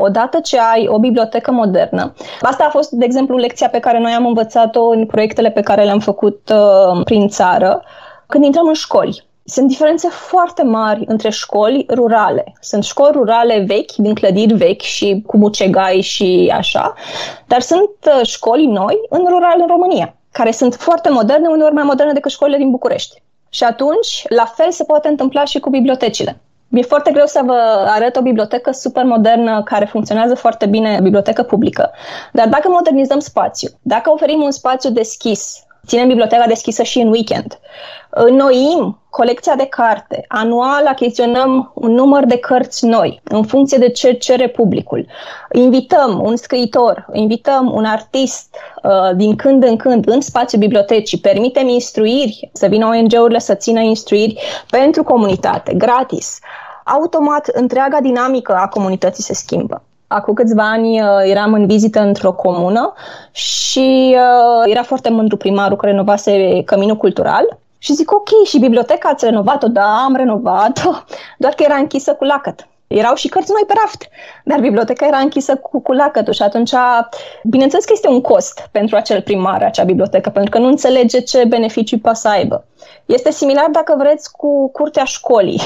odată 0.00 0.40
ce 0.40 0.58
ai 0.72 0.86
o 0.88 0.98
bibliotecă 0.98 1.50
modernă, 1.50 2.14
asta 2.40 2.64
a 2.64 2.70
fost, 2.70 2.90
de 2.90 3.04
exemplu, 3.04 3.36
lecția 3.36 3.68
pe 3.68 3.78
care 3.78 3.98
noi 3.98 4.12
am 4.12 4.26
învățat-o 4.26 4.88
în 4.88 5.06
proiectele 5.06 5.50
pe 5.50 5.60
care 5.60 5.84
le-am 5.84 5.98
făcut 5.98 6.52
uh, 6.54 7.00
prin 7.04 7.28
țară, 7.28 7.82
când 8.26 8.44
intrăm 8.44 8.66
în 8.66 8.74
școli. 8.74 9.28
Sunt 9.50 9.68
diferențe 9.68 10.08
foarte 10.08 10.62
mari 10.62 11.04
între 11.06 11.30
școli 11.30 11.86
rurale. 11.88 12.52
Sunt 12.60 12.84
școli 12.84 13.12
rurale 13.12 13.64
vechi, 13.66 13.92
din 13.92 14.14
clădiri 14.14 14.54
vechi 14.54 14.80
și 14.80 15.22
cu 15.26 15.36
mucegai 15.36 16.00
și 16.00 16.52
așa, 16.54 16.94
dar 17.46 17.60
sunt 17.60 17.90
uh, 18.06 18.26
școli 18.26 18.66
noi 18.66 18.98
în 19.08 19.24
rural 19.28 19.54
în 19.56 19.66
România, 19.66 20.14
care 20.32 20.50
sunt 20.50 20.74
foarte 20.74 21.08
moderne, 21.10 21.48
uneori 21.48 21.74
mai 21.74 21.84
moderne 21.84 22.12
decât 22.12 22.30
școlile 22.30 22.56
din 22.56 22.70
București. 22.70 23.22
Și 23.48 23.64
atunci, 23.64 24.24
la 24.28 24.44
fel 24.44 24.70
se 24.70 24.84
poate 24.84 25.08
întâmpla 25.08 25.44
și 25.44 25.60
cu 25.60 25.70
bibliotecile. 25.70 26.40
Mi-e 26.68 26.82
foarte 26.82 27.10
greu 27.10 27.26
să 27.26 27.40
vă 27.44 27.86
arăt 27.86 28.16
o 28.16 28.22
bibliotecă 28.22 28.70
super 28.70 29.04
modernă 29.04 29.62
care 29.62 29.84
funcționează 29.84 30.34
foarte 30.34 30.66
bine, 30.66 30.98
bibliotecă 31.02 31.42
publică. 31.42 31.90
Dar 32.32 32.48
dacă 32.48 32.68
modernizăm 32.68 33.18
spațiu, 33.18 33.68
dacă 33.82 34.10
oferim 34.10 34.42
un 34.42 34.50
spațiu 34.50 34.90
deschis 34.90 35.64
ținem 35.86 36.08
biblioteca 36.08 36.46
deschisă 36.46 36.82
și 36.82 36.98
în 37.00 37.08
weekend. 37.08 37.58
Înnoim 38.10 39.00
colecția 39.10 39.54
de 39.54 39.66
carte. 39.66 40.24
Anual 40.28 40.86
achiziționăm 40.86 41.72
un 41.74 41.92
număr 41.92 42.24
de 42.24 42.38
cărți 42.38 42.86
noi, 42.86 43.20
în 43.24 43.44
funcție 43.44 43.78
de 43.78 43.88
ce 43.88 44.12
cere 44.12 44.48
publicul. 44.48 45.06
Invităm 45.52 46.20
un 46.24 46.36
scriitor, 46.36 47.06
invităm 47.12 47.72
un 47.74 47.84
artist 47.84 48.56
uh, 48.82 48.90
din 49.16 49.36
când 49.36 49.64
în 49.64 49.76
când 49.76 50.08
în 50.08 50.20
spațiul 50.20 50.60
bibliotecii, 50.60 51.18
permitem 51.18 51.68
instruiri, 51.68 52.50
să 52.52 52.66
vină 52.66 52.86
ONG-urile 52.86 53.38
să 53.38 53.54
țină 53.54 53.80
instruiri 53.80 54.40
pentru 54.70 55.02
comunitate, 55.02 55.74
gratis. 55.74 56.38
Automat, 56.84 57.46
întreaga 57.46 58.00
dinamică 58.00 58.54
a 58.54 58.68
comunității 58.68 59.22
se 59.22 59.34
schimbă. 59.34 59.82
Acum 60.12 60.34
câțiva 60.34 60.70
ani 60.70 61.00
uh, 61.00 61.06
eram 61.24 61.52
în 61.52 61.66
vizită 61.66 62.00
într-o 62.00 62.32
comună 62.32 62.92
și 63.30 64.16
uh, 64.16 64.70
era 64.70 64.82
foarte 64.82 65.10
mândru 65.10 65.36
primarul 65.36 65.76
că 65.76 65.86
renovase 65.86 66.62
căminul 66.64 66.96
cultural 66.96 67.58
și 67.78 67.92
zic, 67.92 68.12
ok, 68.12 68.28
și 68.44 68.58
biblioteca 68.58 69.08
ați 69.08 69.24
renovat-o? 69.24 69.68
Da, 69.68 70.02
am 70.04 70.16
renovat-o, 70.16 70.90
doar 71.42 71.52
că 71.52 71.62
era 71.62 71.74
închisă 71.74 72.14
cu 72.14 72.24
lacăt. 72.24 72.68
Erau 72.86 73.14
și 73.14 73.28
cărți 73.28 73.50
noi 73.50 73.62
pe 73.66 73.74
raft, 73.82 74.08
dar 74.44 74.60
biblioteca 74.60 75.06
era 75.06 75.18
închisă 75.18 75.56
cu, 75.56 75.80
cu 75.80 75.92
lacătul 75.92 76.32
și 76.32 76.42
atunci, 76.42 76.72
bineînțeles 77.44 77.84
că 77.84 77.92
este 77.94 78.08
un 78.08 78.20
cost 78.20 78.68
pentru 78.70 78.96
acel 78.96 79.22
primar, 79.22 79.62
acea 79.62 79.84
bibliotecă, 79.84 80.30
pentru 80.30 80.50
că 80.50 80.58
nu 80.58 80.66
înțelege 80.66 81.20
ce 81.20 81.44
beneficii 81.44 81.98
poate 81.98 82.18
să 82.18 82.28
aibă. 82.28 82.64
Este 83.06 83.30
similar, 83.30 83.68
dacă 83.72 83.94
vreți, 83.98 84.30
cu 84.32 84.70
curtea 84.70 85.04
școlii 85.04 85.60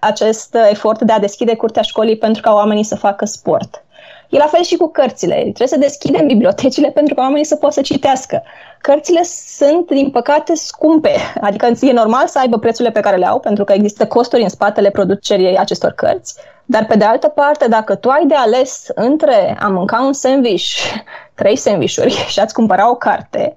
acest 0.00 0.56
efort 0.70 1.00
de 1.00 1.12
a 1.12 1.18
deschide 1.18 1.56
curtea 1.56 1.82
școlii 1.82 2.16
pentru 2.16 2.42
ca 2.42 2.52
oamenii 2.52 2.84
să 2.84 2.96
facă 2.96 3.24
sport. 3.24 3.84
E 4.28 4.36
la 4.36 4.46
fel 4.46 4.62
și 4.62 4.76
cu 4.76 4.88
cărțile. 4.88 5.34
Trebuie 5.34 5.68
să 5.68 5.78
deschidem 5.78 6.26
bibliotecile 6.26 6.90
pentru 6.90 7.14
ca 7.14 7.22
oamenii 7.22 7.44
să 7.44 7.56
poată 7.56 7.74
să 7.74 7.80
citească. 7.80 8.42
Cărțile 8.80 9.22
sunt, 9.56 9.86
din 9.86 10.10
păcate, 10.10 10.54
scumpe. 10.54 11.14
Adică 11.40 11.72
e 11.80 11.92
normal 11.92 12.26
să 12.26 12.38
aibă 12.38 12.58
prețurile 12.58 12.92
pe 12.92 13.00
care 13.00 13.16
le 13.16 13.26
au, 13.26 13.40
pentru 13.40 13.64
că 13.64 13.72
există 13.72 14.06
costuri 14.06 14.42
în 14.42 14.48
spatele 14.48 14.90
producerii 14.90 15.56
acestor 15.56 15.90
cărți. 15.90 16.34
Dar, 16.64 16.86
pe 16.86 16.96
de 16.96 17.04
altă 17.04 17.28
parte, 17.28 17.68
dacă 17.68 17.94
tu 17.94 18.08
ai 18.08 18.26
de 18.26 18.34
ales 18.34 18.86
între 18.94 19.56
a 19.60 19.68
mânca 19.68 20.00
un 20.00 20.12
sandwich, 20.12 20.74
trei 21.34 21.56
sandvișuri 21.56 22.24
și 22.32 22.40
a-ți 22.40 22.54
cumpăra 22.54 22.90
o 22.90 22.94
carte, 22.94 23.56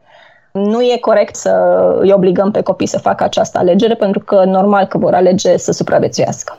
nu 0.54 0.82
e 0.82 0.98
corect 0.98 1.36
să 1.36 1.52
îi 2.00 2.12
obligăm 2.12 2.52
pe 2.52 2.62
copii 2.62 2.88
să 2.88 3.00
facă 3.00 3.24
această 3.24 3.58
alegere, 3.58 3.96
pentru 3.96 4.20
că 4.20 4.44
normal 4.44 4.86
că 4.86 4.98
vor 4.98 5.14
alege 5.14 5.58
să 5.58 5.72
supraviețuiască. 5.72 6.58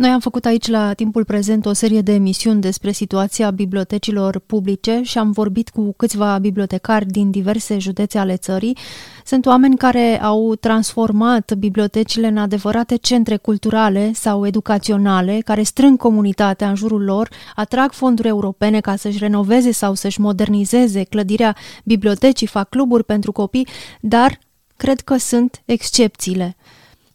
Noi 0.00 0.10
am 0.10 0.20
făcut 0.20 0.44
aici 0.44 0.66
la 0.66 0.92
timpul 0.92 1.24
prezent 1.24 1.66
o 1.66 1.72
serie 1.72 2.00
de 2.00 2.12
emisiuni 2.12 2.60
despre 2.60 2.92
situația 2.92 3.50
bibliotecilor 3.50 4.38
publice 4.38 5.00
și 5.02 5.18
am 5.18 5.30
vorbit 5.30 5.68
cu 5.68 5.94
câțiva 5.96 6.38
bibliotecari 6.38 7.06
din 7.06 7.30
diverse 7.30 7.78
județe 7.78 8.18
ale 8.18 8.36
țării. 8.36 8.76
Sunt 9.24 9.46
oameni 9.46 9.76
care 9.76 10.22
au 10.22 10.54
transformat 10.54 11.54
bibliotecile 11.54 12.26
în 12.26 12.36
adevărate 12.36 12.96
centre 12.96 13.36
culturale 13.36 14.12
sau 14.14 14.46
educaționale, 14.46 15.40
care 15.44 15.62
strâng 15.62 15.98
comunitatea 15.98 16.68
în 16.68 16.74
jurul 16.74 17.04
lor, 17.04 17.28
atrag 17.54 17.92
fonduri 17.92 18.28
europene 18.28 18.80
ca 18.80 18.96
să-și 18.96 19.18
renoveze 19.18 19.70
sau 19.70 19.94
să-și 19.94 20.20
modernizeze 20.20 21.04
clădirea 21.04 21.56
bibliotecii, 21.84 22.46
fac 22.46 22.68
cluburi 22.68 23.04
pentru 23.04 23.32
copii, 23.32 23.68
dar 24.00 24.38
cred 24.76 25.00
că 25.00 25.16
sunt 25.16 25.62
excepțiile. 25.64 26.56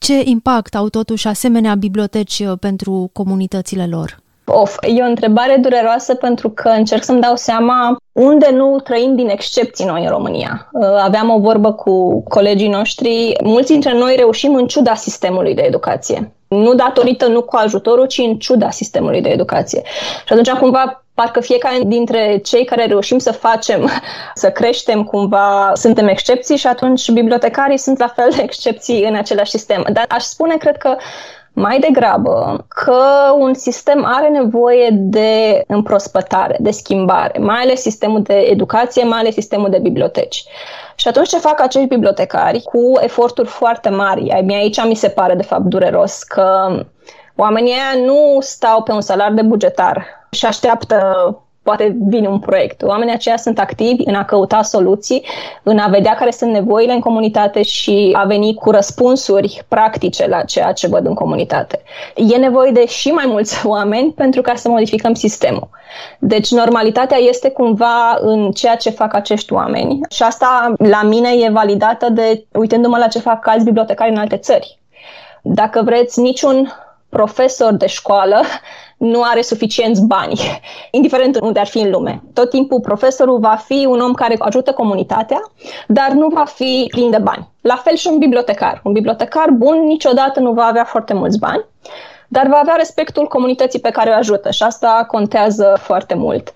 Ce 0.06 0.22
impact 0.24 0.76
au 0.76 0.90
totuși 0.90 1.28
asemenea 1.28 1.76
biblioteci 1.76 2.40
uh, 2.40 2.52
pentru 2.60 3.10
comunitățile 3.14 3.88
lor? 3.88 4.20
Of, 4.46 4.78
e 4.82 5.02
o 5.02 5.06
întrebare 5.06 5.58
dureroasă 5.62 6.16
pentru 6.16 6.50
că 6.50 6.70
încerc 6.70 7.04
să-mi 7.04 7.22
dau 7.22 7.36
seama 7.36 7.98
unde 8.12 8.50
nu 8.54 8.80
trăim 8.84 9.16
din 9.16 9.30
excepții 9.30 9.86
noi 9.86 10.04
în 10.04 10.10
România. 10.10 10.70
Uh, 10.72 10.88
aveam 11.04 11.30
o 11.30 11.40
vorbă 11.40 11.74
cu 11.74 12.24
colegii 12.24 12.68
noștri, 12.68 13.36
mulți 13.44 13.72
dintre 13.72 13.98
noi 13.98 14.16
reușim 14.16 14.56
în 14.56 14.68
ciuda 14.68 14.96
sistemului 14.96 15.56
de 15.56 15.62
educație. 15.62 16.36
Nu 16.48 16.74
datorită, 16.74 17.28
nu 17.28 17.42
cu 17.42 17.56
ajutorul, 17.56 18.06
ci 18.06 18.18
în 18.18 18.36
ciuda 18.36 18.70
sistemului 18.70 19.22
de 19.22 19.30
educație. 19.30 19.82
Și 20.26 20.34
atunci 20.34 20.50
cumva 20.50 21.05
parcă 21.16 21.40
fiecare 21.40 21.80
dintre 21.86 22.38
cei 22.38 22.66
care 22.66 22.86
reușim 22.86 23.18
să 23.18 23.32
facem, 23.32 23.90
să 24.34 24.52
creștem 24.52 25.04
cumva, 25.04 25.72
suntem 25.74 26.08
excepții 26.08 26.58
și 26.58 26.68
atunci 26.68 27.12
bibliotecarii 27.12 27.78
sunt 27.78 28.00
la 28.00 28.08
fel 28.08 28.30
de 28.36 28.42
excepții 28.42 29.04
în 29.04 29.16
același 29.16 29.52
sistem. 29.52 29.86
Dar 29.92 30.06
aș 30.10 30.24
spune, 30.24 30.58
cred 30.58 30.78
că 30.78 30.96
mai 31.58 31.80
degrabă 31.80 32.66
că 32.68 33.02
un 33.38 33.54
sistem 33.54 34.06
are 34.06 34.28
nevoie 34.28 34.90
de 34.92 35.64
împrospătare, 35.68 36.58
de 36.60 36.72
schimbare, 36.72 37.40
mai 37.40 37.62
ales 37.62 37.82
sistemul 37.82 38.22
de 38.22 38.34
educație, 38.34 39.04
mai 39.04 39.20
ales 39.20 39.34
sistemul 39.34 39.70
de 39.70 39.80
biblioteci. 39.80 40.46
Și 40.96 41.08
atunci 41.08 41.28
ce 41.28 41.38
fac 41.38 41.62
acești 41.62 41.88
bibliotecari 41.88 42.62
cu 42.62 42.92
eforturi 43.00 43.48
foarte 43.48 43.90
mari? 43.90 44.32
Aici 44.32 44.84
mi 44.84 44.96
se 44.96 45.10
pare 45.10 45.36
de 45.36 45.44
fapt 45.44 45.64
dureros 45.64 46.24
că 46.24 46.68
oamenii 47.36 47.72
ăia 47.72 48.06
nu 48.06 48.38
stau 48.40 48.84
pe 48.84 48.92
un 48.92 49.02
salar 49.02 49.32
de 49.32 49.42
bugetar 49.42 50.25
și 50.36 50.46
așteaptă 50.46 51.26
poate 51.66 51.96
vine 52.00 52.28
un 52.28 52.40
proiect. 52.40 52.82
Oamenii 52.82 53.14
aceia 53.14 53.38
sunt 53.38 53.60
activi 53.60 54.04
în 54.06 54.16
a 54.16 54.26
căuta 54.26 54.62
soluții, 54.62 55.26
în 55.64 55.78
a 55.78 55.88
vedea 55.88 56.14
care 56.14 56.32
sunt 56.32 56.52
nevoile 56.52 56.94
în 56.94 57.00
comunitate 57.00 57.62
și 57.64 58.16
a 58.18 58.24
veni 58.24 58.54
cu 58.54 58.72
răspunsuri 58.72 59.64
practice 59.68 60.28
la 60.28 60.42
ceea 60.42 60.72
ce 60.72 60.88
văd 60.88 61.06
în 61.06 61.14
comunitate. 61.14 61.82
E 62.16 62.36
nevoie 62.36 62.72
de 62.72 62.86
și 62.86 63.10
mai 63.10 63.26
mulți 63.28 63.66
oameni 63.76 64.12
pentru 64.12 64.42
ca 64.42 64.56
să 64.56 64.70
modificăm 64.70 65.14
sistemul. 65.14 65.70
Deci 66.20 66.52
normalitatea 66.52 67.18
este 67.18 67.50
cumva 67.50 68.18
în 68.20 68.52
ceea 68.52 68.76
ce 68.76 68.90
fac 68.90 69.14
acești 69.14 69.54
oameni 69.54 70.00
și 70.10 70.24
asta 70.24 70.74
la 70.78 71.04
mine 71.04 71.30
e 71.30 71.50
validată 71.50 72.10
de 72.10 72.46
uitându-mă 72.52 72.98
la 72.98 73.08
ce 73.08 73.20
fac 73.20 73.48
alți 73.48 73.66
bibliotecari 73.66 74.12
în 74.12 74.18
alte 74.18 74.38
țări. 74.38 74.80
Dacă 75.42 75.82
vreți, 75.84 76.20
niciun 76.20 76.74
profesor 77.10 77.74
de 77.74 77.88
școală 77.88 78.42
nu 78.98 79.22
are 79.22 79.42
suficienți 79.42 80.06
bani, 80.06 80.40
indiferent 80.92 81.40
unde 81.40 81.60
ar 81.60 81.68
fi 81.68 81.80
în 81.80 81.92
lume. 81.92 82.22
Tot 82.34 82.50
timpul 82.50 82.80
profesorul 82.80 83.40
va 83.40 83.56
fi 83.66 83.86
un 83.90 84.00
om 84.00 84.14
care 84.14 84.36
ajută 84.40 84.72
comunitatea, 84.72 85.42
dar 85.88 86.10
nu 86.12 86.28
va 86.28 86.46
fi 86.46 86.86
plin 86.90 87.10
de 87.10 87.18
bani. 87.18 87.50
La 87.62 87.76
fel 87.76 87.96
și 87.96 88.08
un 88.08 88.18
bibliotecar. 88.18 88.82
Un 88.84 88.92
bibliotecar 88.92 89.50
bun 89.50 89.80
niciodată 89.86 90.40
nu 90.40 90.52
va 90.52 90.64
avea 90.64 90.84
foarte 90.84 91.14
mulți 91.14 91.40
bani, 91.40 91.66
dar 92.28 92.48
va 92.48 92.58
avea 92.58 92.76
respectul 92.76 93.28
comunității 93.28 93.80
pe 93.80 93.90
care 93.90 94.10
o 94.10 94.14
ajută 94.14 94.52
și 94.52 94.64
asta 94.64 95.06
contează 95.08 95.78
foarte 95.80 96.16
mult. 96.16 96.54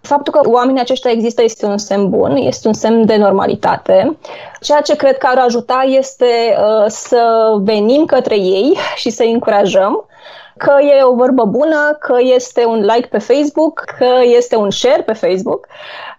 Faptul 0.00 0.32
că 0.32 0.50
oamenii 0.50 0.80
aceștia 0.80 1.10
există 1.10 1.42
este 1.42 1.66
un 1.66 1.78
semn 1.78 2.08
bun, 2.08 2.36
este 2.36 2.66
un 2.66 2.72
semn 2.72 3.06
de 3.06 3.16
normalitate. 3.16 4.16
Ceea 4.60 4.80
ce 4.80 4.96
cred 4.96 5.18
că 5.18 5.26
ar 5.26 5.38
ajuta 5.38 5.84
este 5.86 6.26
uh, 6.26 6.84
să 6.86 7.52
venim 7.60 8.04
către 8.04 8.36
ei 8.36 8.76
și 8.94 9.10
să-i 9.10 9.32
încurajăm 9.32 10.06
că 10.56 10.72
e 10.80 11.02
o 11.02 11.14
vorbă 11.14 11.44
bună, 11.44 11.96
că 12.00 12.16
este 12.20 12.64
un 12.64 12.80
like 12.80 13.08
pe 13.10 13.18
Facebook, 13.18 13.84
că 13.98 14.20
este 14.22 14.56
un 14.56 14.70
share 14.70 15.02
pe 15.02 15.12
Facebook, 15.12 15.66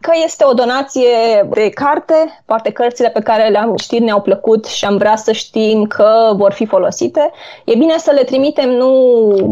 că 0.04 0.12
este 0.24 0.44
o 0.50 0.54
donație 0.54 1.10
de 1.50 1.70
carte, 1.70 2.42
poate 2.46 2.72
cărțile 2.72 3.10
pe 3.10 3.20
care 3.20 3.50
le-am 3.50 3.76
citit 3.76 4.02
ne-au 4.02 4.22
plăcut 4.22 4.66
și 4.66 4.86
am 4.86 4.98
vrea 4.98 5.16
să 5.16 5.32
știm 5.32 5.84
că 5.84 6.34
vor 6.36 6.52
fi 6.52 6.66
folosite. 6.66 7.32
E 7.66 7.76
bine 7.76 7.98
să 7.98 8.12
le 8.12 8.24
trimitem 8.24 8.70
nu 8.70 8.94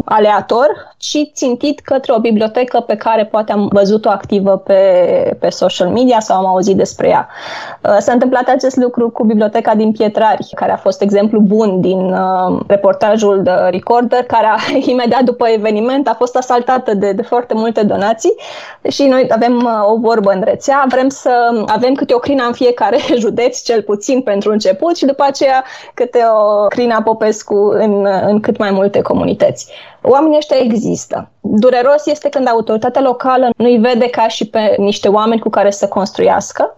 aleator, 0.05 0.67
ci 0.97 1.17
țintit 1.33 1.79
către 1.79 2.13
o 2.13 2.19
bibliotecă 2.19 2.79
pe 2.79 2.95
care 2.95 3.25
poate 3.25 3.51
am 3.51 3.67
văzut-o 3.71 4.09
activă 4.09 4.57
pe, 4.57 4.81
pe 5.39 5.49
social 5.49 5.87
media 5.89 6.19
sau 6.19 6.37
am 6.37 6.45
auzit 6.45 6.77
despre 6.77 7.07
ea. 7.07 7.27
Uh, 7.83 7.97
s-a 7.99 8.11
întâmplat 8.11 8.47
acest 8.47 8.75
lucru 8.75 9.09
cu 9.09 9.23
biblioteca 9.23 9.75
din 9.75 9.91
Pietrari, 9.91 10.49
care 10.55 10.71
a 10.71 10.77
fost 10.77 11.01
exemplu 11.01 11.39
bun 11.39 11.81
din 11.81 12.13
uh, 12.13 12.59
reportajul 12.67 13.43
de 13.43 13.51
Recorder, 13.69 14.23
care 14.23 14.45
a, 14.45 14.55
imediat 14.91 15.21
după 15.23 15.47
eveniment 15.47 16.07
a 16.07 16.15
fost 16.17 16.35
asaltată 16.35 16.93
de, 16.93 17.11
de 17.11 17.21
foarte 17.21 17.53
multe 17.53 17.83
donații 17.83 18.35
și 18.89 19.03
noi 19.03 19.27
avem 19.29 19.55
uh, 19.55 19.91
o 19.91 19.97
vorbă 19.97 20.31
în 20.31 20.40
rețea, 20.43 20.85
vrem 20.87 21.09
să 21.09 21.63
avem 21.65 21.93
câte 21.93 22.13
o 22.13 22.17
crină 22.19 22.43
în 22.45 22.53
fiecare 22.53 22.97
județ, 23.23 23.61
cel 23.61 23.81
puțin 23.81 24.21
pentru 24.21 24.51
început 24.51 24.97
și 24.97 25.05
după 25.05 25.23
aceea 25.23 25.63
câte 25.93 26.19
o 26.33 26.67
crina 26.67 27.01
Popescu 27.01 27.55
în, 27.55 28.05
în 28.05 28.39
cât 28.39 28.57
mai 28.57 28.71
multe 28.71 29.01
comunități. 29.01 29.71
Oamenii 30.01 30.37
ăștia 30.37 30.57
există. 30.59 31.29
Dureros 31.39 32.05
este 32.05 32.29
când 32.29 32.47
autoritatea 32.47 33.01
locală 33.01 33.49
nu-i 33.57 33.77
vede 33.77 34.09
ca 34.09 34.27
și 34.27 34.49
pe 34.49 34.75
niște 34.77 35.07
oameni 35.07 35.41
cu 35.41 35.49
care 35.49 35.69
să 35.69 35.87
construiască, 35.87 36.75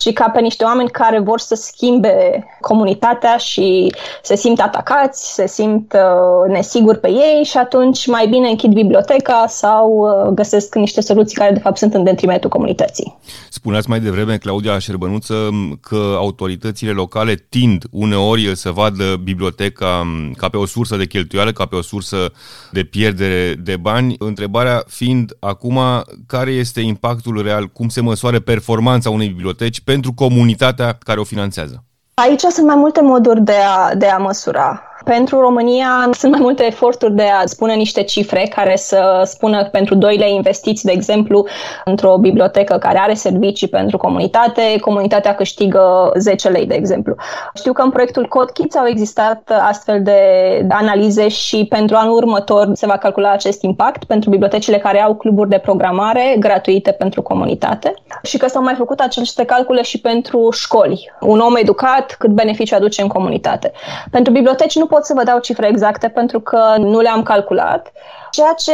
ci 0.00 0.12
ca 0.12 0.28
pe 0.28 0.40
niște 0.40 0.64
oameni 0.64 0.90
care 0.90 1.20
vor 1.20 1.40
să 1.40 1.54
schimbe 1.54 2.44
comunitatea 2.60 3.36
și 3.36 3.94
se 4.22 4.36
simt 4.36 4.60
atacați, 4.60 5.34
se 5.34 5.46
simt 5.46 5.92
uh, 5.92 6.52
nesiguri 6.52 7.00
pe 7.00 7.08
ei 7.08 7.44
și 7.44 7.56
atunci 7.56 8.06
mai 8.06 8.26
bine 8.28 8.48
închid 8.48 8.72
biblioteca 8.72 9.44
sau 9.48 9.88
uh, 9.90 10.32
găsesc 10.34 10.74
niște 10.74 11.00
soluții 11.00 11.36
care 11.36 11.52
de 11.52 11.60
fapt 11.60 11.76
sunt 11.76 11.94
în 11.94 12.04
detrimentul 12.04 12.50
comunității. 12.50 13.18
Spuneați 13.48 13.88
mai 13.88 14.00
devreme, 14.00 14.36
Claudia 14.36 14.78
Șerbănuță, 14.78 15.48
că 15.80 16.14
autoritățile 16.16 16.90
locale 16.90 17.46
tind 17.48 17.84
uneori 17.90 18.56
să 18.56 18.70
vadă 18.70 19.16
biblioteca 19.22 20.06
ca 20.36 20.48
pe 20.48 20.56
o 20.56 20.66
sursă 20.66 20.96
de 20.96 21.06
cheltuială, 21.06 21.52
ca 21.52 21.66
pe 21.66 21.76
o 21.76 21.82
sursă 21.82 22.32
de 22.70 22.82
pierdere 22.82 23.54
de 23.62 23.76
bani. 23.76 24.14
Întrebarea 24.18 24.82
fiind 24.86 25.36
acum, 25.40 25.78
care 26.26 26.50
este 26.50 26.80
impactul 26.80 27.42
real, 27.42 27.66
cum 27.66 27.88
se 27.88 28.00
măsoară 28.00 28.40
performanța 28.40 29.10
unei 29.10 29.28
biblioteci 29.28 29.80
pentru 29.92 30.12
comunitatea 30.12 30.96
care 30.98 31.20
o 31.20 31.24
finanțează? 31.24 31.84
Aici 32.14 32.40
sunt 32.40 32.66
mai 32.66 32.76
multe 32.76 33.00
moduri 33.02 33.40
de 33.40 33.56
a, 33.76 33.94
de 33.94 34.06
a 34.06 34.18
măsura. 34.18 34.82
Pentru 35.04 35.40
România 35.40 36.08
sunt 36.12 36.32
mai 36.32 36.40
multe 36.40 36.66
eforturi 36.66 37.14
de 37.14 37.22
a 37.22 37.46
spune 37.46 37.74
niște 37.74 38.02
cifre 38.02 38.52
care 38.54 38.76
să 38.76 39.22
spună 39.24 39.64
pentru 39.64 39.94
doile 39.94 40.30
investiți, 40.30 40.84
de 40.84 40.92
exemplu, 40.92 41.46
într-o 41.84 42.16
bibliotecă 42.16 42.78
care 42.78 42.98
are 42.98 43.14
servicii 43.14 43.68
pentru 43.68 43.96
comunitate, 43.96 44.62
comunitatea 44.80 45.34
câștigă 45.34 46.12
10 46.16 46.48
lei, 46.48 46.66
de 46.66 46.74
exemplu. 46.74 47.14
Știu 47.54 47.72
că 47.72 47.82
în 47.82 47.90
proiectul 47.90 48.26
CodeKids 48.26 48.76
au 48.76 48.86
existat 48.86 49.52
astfel 49.68 50.02
de 50.02 50.20
analize 50.68 51.28
și 51.28 51.66
pentru 51.68 51.96
anul 51.96 52.16
următor 52.16 52.68
se 52.72 52.86
va 52.86 52.96
calcula 52.96 53.30
acest 53.30 53.62
impact 53.62 54.04
pentru 54.04 54.30
bibliotecile 54.30 54.78
care 54.78 55.02
au 55.02 55.14
cluburi 55.14 55.48
de 55.48 55.58
programare 55.58 56.36
gratuite 56.38 56.90
pentru 56.90 57.22
comunitate 57.22 57.94
și 58.22 58.38
că 58.38 58.48
s-au 58.48 58.62
mai 58.62 58.74
făcut 58.74 59.00
aceste 59.00 59.44
calcule 59.44 59.82
și 59.82 60.00
pentru 60.00 60.48
școli. 60.50 61.12
Un 61.20 61.38
om 61.38 61.56
educat, 61.56 62.14
cât 62.18 62.30
beneficiu 62.30 62.76
aduce 62.76 63.02
în 63.02 63.08
comunitate. 63.08 63.72
Pentru 64.10 64.32
biblioteci 64.32 64.76
nu 64.76 64.86
pot 64.86 64.99
să 65.04 65.14
vă 65.14 65.22
dau 65.22 65.38
cifre 65.38 65.68
exacte 65.68 66.08
pentru 66.08 66.40
că 66.40 66.74
nu 66.78 67.00
le-am 67.00 67.22
calculat. 67.22 67.92
Ceea 68.30 68.52
ce 68.52 68.72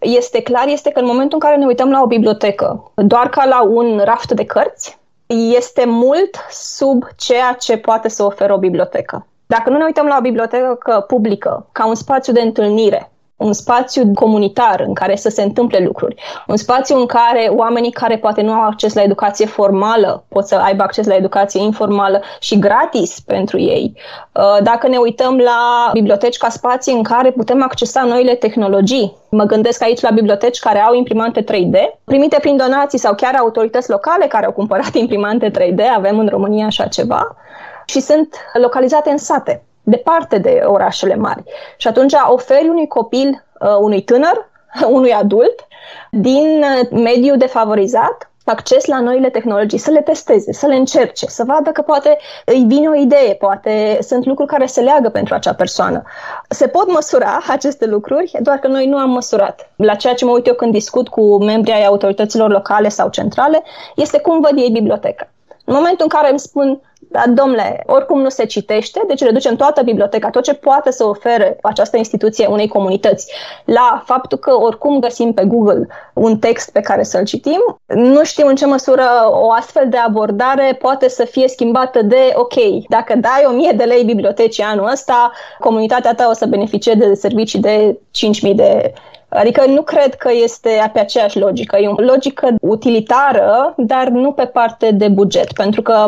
este 0.00 0.42
clar 0.42 0.66
este 0.66 0.90
că 0.90 1.00
în 1.00 1.06
momentul 1.06 1.38
în 1.42 1.48
care 1.48 1.56
ne 1.56 1.66
uităm 1.66 1.90
la 1.90 2.02
o 2.02 2.06
bibliotecă, 2.06 2.92
doar 2.94 3.28
ca 3.28 3.44
la 3.44 3.62
un 3.62 4.00
raft 4.04 4.32
de 4.32 4.44
cărți, 4.44 4.98
este 5.26 5.84
mult 5.86 6.36
sub 6.50 7.04
ceea 7.16 7.52
ce 7.52 7.76
poate 7.76 8.08
să 8.08 8.22
oferă 8.22 8.52
o 8.52 8.58
bibliotecă. 8.58 9.26
Dacă 9.46 9.70
nu 9.70 9.76
ne 9.76 9.84
uităm 9.84 10.06
la 10.06 10.16
o 10.18 10.22
bibliotecă 10.22 11.04
publică 11.06 11.66
ca 11.72 11.86
un 11.86 11.94
spațiu 11.94 12.32
de 12.32 12.40
întâlnire, 12.40 13.10
un 13.38 13.52
spațiu 13.52 14.10
comunitar 14.14 14.84
în 14.86 14.94
care 14.94 15.16
să 15.16 15.28
se 15.28 15.42
întâmple 15.42 15.78
lucruri, 15.78 16.14
un 16.46 16.56
spațiu 16.56 16.96
în 16.96 17.06
care 17.06 17.50
oamenii 17.56 17.90
care 17.90 18.18
poate 18.18 18.42
nu 18.42 18.52
au 18.52 18.66
acces 18.66 18.94
la 18.94 19.02
educație 19.02 19.46
formală 19.46 20.24
pot 20.28 20.46
să 20.46 20.54
aibă 20.54 20.82
acces 20.82 21.06
la 21.06 21.14
educație 21.14 21.62
informală 21.62 22.20
și 22.40 22.58
gratis 22.58 23.20
pentru 23.20 23.58
ei. 23.58 23.92
Uh, 24.32 24.62
dacă 24.62 24.88
ne 24.88 24.96
uităm 24.96 25.36
la 25.36 25.90
biblioteci 25.92 26.36
ca 26.36 26.48
spații 26.48 26.92
în 26.92 27.02
care 27.02 27.30
putem 27.30 27.62
accesa 27.62 28.04
noile 28.04 28.34
tehnologii, 28.34 29.16
mă 29.30 29.44
gândesc 29.44 29.82
aici 29.82 30.00
la 30.00 30.10
biblioteci 30.10 30.58
care 30.58 30.78
au 30.78 30.94
imprimante 30.94 31.44
3D, 31.44 31.76
primite 32.04 32.38
prin 32.40 32.56
donații 32.56 32.98
sau 32.98 33.14
chiar 33.14 33.34
autorități 33.34 33.90
locale 33.90 34.26
care 34.26 34.46
au 34.46 34.52
cumpărat 34.52 34.94
imprimante 35.04 35.50
3D, 35.50 35.80
avem 35.96 36.18
în 36.18 36.28
România 36.28 36.66
așa 36.66 36.86
ceva, 36.86 37.36
și 37.84 38.00
sunt 38.00 38.36
localizate 38.60 39.10
în 39.10 39.18
sate 39.18 39.62
departe 39.88 40.38
de 40.38 40.62
orașele 40.64 41.14
mari. 41.14 41.42
Și 41.76 41.88
atunci 41.88 42.12
oferi 42.28 42.68
unui 42.68 42.86
copil, 42.86 43.44
uh, 43.60 43.76
unui 43.80 44.02
tânăr, 44.02 44.48
unui 44.96 45.12
adult, 45.12 45.66
din 46.10 46.62
uh, 46.62 46.88
mediu 46.90 47.36
defavorizat, 47.36 48.30
acces 48.44 48.84
la 48.84 49.00
noile 49.00 49.30
tehnologii, 49.30 49.78
să 49.78 49.90
le 49.90 50.00
testeze, 50.00 50.52
să 50.52 50.66
le 50.66 50.74
încerce, 50.74 51.26
să 51.26 51.44
vadă 51.46 51.70
că 51.70 51.82
poate 51.82 52.18
îi 52.44 52.64
vine 52.66 52.88
o 52.88 52.94
idee, 52.94 53.34
poate 53.34 53.98
sunt 54.00 54.24
lucruri 54.24 54.50
care 54.50 54.66
se 54.66 54.80
leagă 54.80 55.08
pentru 55.08 55.34
acea 55.34 55.54
persoană. 55.54 56.02
Se 56.48 56.66
pot 56.66 56.92
măsura 56.92 57.38
aceste 57.48 57.86
lucruri, 57.86 58.32
doar 58.40 58.58
că 58.58 58.68
noi 58.68 58.86
nu 58.86 58.96
am 58.96 59.10
măsurat. 59.10 59.70
La 59.76 59.94
ceea 59.94 60.14
ce 60.14 60.24
mă 60.24 60.30
uit 60.30 60.46
eu 60.46 60.54
când 60.54 60.72
discut 60.72 61.08
cu 61.08 61.44
membrii 61.44 61.74
ai 61.74 61.84
autorităților 61.84 62.50
locale 62.50 62.88
sau 62.88 63.08
centrale, 63.08 63.62
este 63.96 64.20
cum 64.20 64.40
văd 64.40 64.58
ei 64.58 64.70
biblioteca. 64.70 65.28
În 65.68 65.74
momentul 65.74 66.02
în 66.02 66.18
care 66.18 66.30
îmi 66.30 66.38
spun, 66.38 66.80
dar, 66.98 67.28
domnule, 67.28 67.82
oricum 67.86 68.20
nu 68.20 68.28
se 68.28 68.44
citește, 68.44 69.02
deci 69.06 69.22
reducem 69.22 69.56
toată 69.56 69.82
biblioteca, 69.82 70.30
tot 70.30 70.42
ce 70.42 70.54
poate 70.54 70.90
să 70.90 71.04
ofere 71.04 71.58
această 71.62 71.96
instituție 71.96 72.46
unei 72.46 72.68
comunități, 72.68 73.32
la 73.64 74.02
faptul 74.06 74.38
că 74.38 74.52
oricum 74.60 74.98
găsim 74.98 75.32
pe 75.32 75.44
Google 75.44 75.86
un 76.14 76.38
text 76.38 76.72
pe 76.72 76.80
care 76.80 77.02
să-l 77.02 77.24
citim. 77.24 77.80
Nu 77.86 78.24
știu 78.24 78.46
în 78.46 78.54
ce 78.54 78.66
măsură 78.66 79.04
o 79.30 79.50
astfel 79.50 79.88
de 79.88 79.96
abordare 79.96 80.76
poate 80.80 81.08
să 81.08 81.24
fie 81.24 81.48
schimbată 81.48 82.02
de, 82.02 82.32
ok, 82.34 82.54
dacă 82.88 83.14
dai 83.16 83.44
1000 83.48 83.72
de 83.76 83.84
lei 83.84 84.04
bibliotecii 84.04 84.62
anul 84.62 84.90
ăsta, 84.92 85.32
comunitatea 85.58 86.14
ta 86.14 86.26
o 86.30 86.34
să 86.34 86.46
beneficieze 86.46 87.08
de 87.08 87.14
servicii 87.14 87.60
de 87.60 87.98
5000 88.10 88.54
de 88.54 88.92
Adică 89.28 89.66
nu 89.66 89.82
cred 89.82 90.14
că 90.14 90.30
este 90.32 90.90
pe 90.92 90.98
aceeași 90.98 91.38
logică. 91.38 91.76
E 91.76 91.88
o 91.88 92.00
logică 92.00 92.48
utilitară, 92.60 93.74
dar 93.76 94.08
nu 94.08 94.32
pe 94.32 94.44
parte 94.44 94.90
de 94.90 95.08
buget. 95.08 95.52
Pentru 95.52 95.82
că 95.82 96.06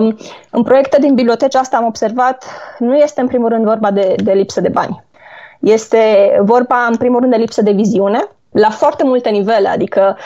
în 0.50 0.62
proiecte 0.62 0.98
din 1.00 1.14
biblioteci 1.14 1.54
asta 1.54 1.76
am 1.76 1.86
observat, 1.86 2.44
nu 2.78 2.96
este 2.96 3.20
în 3.20 3.26
primul 3.26 3.48
rând 3.48 3.64
vorba 3.64 3.90
de, 3.90 4.14
de 4.16 4.32
lipsă 4.32 4.60
de 4.60 4.68
bani. 4.68 5.04
Este 5.60 6.34
vorba 6.40 6.86
în 6.90 6.96
primul 6.96 7.20
rând 7.20 7.32
de 7.32 7.38
lipsă 7.38 7.62
de 7.62 7.70
viziune, 7.70 8.28
la 8.50 8.70
foarte 8.70 9.04
multe 9.04 9.28
nivele, 9.28 9.68
adică 9.68 10.16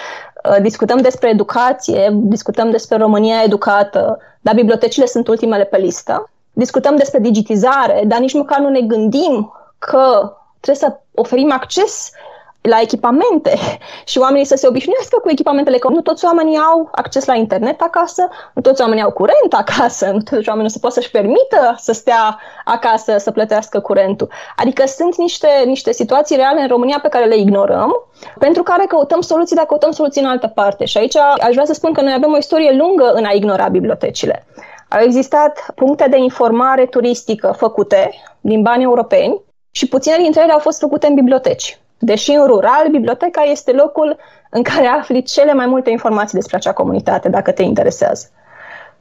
uh, 0.51 0.57
discutăm 0.63 0.99
despre 0.99 1.29
educație, 1.29 2.09
discutăm 2.13 2.71
despre 2.71 2.97
România 2.97 3.43
educată, 3.45 4.19
dar 4.41 4.55
bibliotecile 4.55 5.07
sunt 5.07 5.29
ultimele 5.29 5.65
pe 5.65 5.79
listă. 5.79 6.31
Discutăm 6.53 6.97
despre 6.97 7.19
digitizare, 7.19 8.03
dar 8.07 8.19
nici 8.19 8.35
măcar 8.35 8.59
nu 8.59 8.69
ne 8.69 8.81
gândim 8.81 9.53
că 9.79 10.33
trebuie 10.61 10.91
să 10.91 10.99
oferim 11.15 11.53
acces 11.53 12.11
la 12.69 12.81
echipamente 12.81 13.59
și 14.11 14.19
oamenii 14.19 14.47
să 14.47 14.57
se 14.57 14.67
obișnuiască 14.67 15.19
cu 15.23 15.31
echipamentele, 15.31 15.79
că 15.79 15.89
nu 15.89 16.01
toți 16.01 16.25
oamenii 16.25 16.59
au 16.59 16.89
acces 16.93 17.25
la 17.25 17.35
internet 17.35 17.81
acasă, 17.81 18.29
nu 18.55 18.63
toți 18.63 18.81
oamenii 18.81 19.03
au 19.03 19.13
curent 19.13 19.53
acasă, 19.53 20.11
nu 20.15 20.21
toți 20.21 20.49
oamenii 20.49 20.71
se 20.71 20.79
pot 20.79 20.93
să-și 20.93 21.11
permită 21.11 21.75
să 21.77 21.93
stea 21.93 22.39
acasă 22.65 23.17
să 23.19 23.31
plătească 23.31 23.81
curentul. 23.81 24.29
Adică 24.57 24.87
sunt 24.87 25.17
niște, 25.17 25.49
niște 25.67 25.93
situații 25.93 26.37
reale 26.37 26.61
în 26.61 26.69
România 26.69 26.99
pe 27.03 27.09
care 27.09 27.25
le 27.25 27.37
ignorăm, 27.37 28.09
pentru 28.39 28.63
care 28.63 28.85
căutăm 28.89 29.21
soluții, 29.21 29.57
dar 29.57 29.65
căutăm 29.65 29.91
soluții 29.91 30.23
în 30.23 30.29
altă 30.29 30.47
parte. 30.47 30.85
Și 30.85 30.99
aici 30.99 31.17
aș 31.17 31.53
vrea 31.53 31.65
să 31.65 31.73
spun 31.73 31.93
că 31.93 32.01
noi 32.01 32.13
avem 32.17 32.33
o 32.33 32.37
istorie 32.37 32.77
lungă 32.77 33.13
în 33.13 33.25
a 33.25 33.31
ignora 33.33 33.69
bibliotecile. 33.69 34.47
Au 34.89 35.01
existat 35.01 35.67
puncte 35.75 36.07
de 36.11 36.17
informare 36.17 36.87
turistică 36.87 37.55
făcute 37.57 38.11
din 38.41 38.63
bani 38.63 38.83
europeni 38.83 39.41
și 39.71 39.89
puține 39.89 40.17
dintre 40.19 40.43
ele 40.43 40.53
au 40.53 40.59
fost 40.59 40.79
făcute 40.79 41.07
în 41.07 41.15
biblioteci. 41.15 41.79
Deși 41.99 42.31
în 42.31 42.47
rural, 42.47 42.89
biblioteca 42.91 43.43
este 43.43 43.73
locul 43.73 44.17
în 44.51 44.63
care 44.63 44.87
afli 44.87 45.23
cele 45.23 45.53
mai 45.53 45.67
multe 45.67 45.91
informații 45.91 46.39
despre 46.39 46.57
acea 46.57 46.73
comunitate, 46.73 47.29
dacă 47.29 47.53
te 47.53 47.63
interesează. 47.63 48.29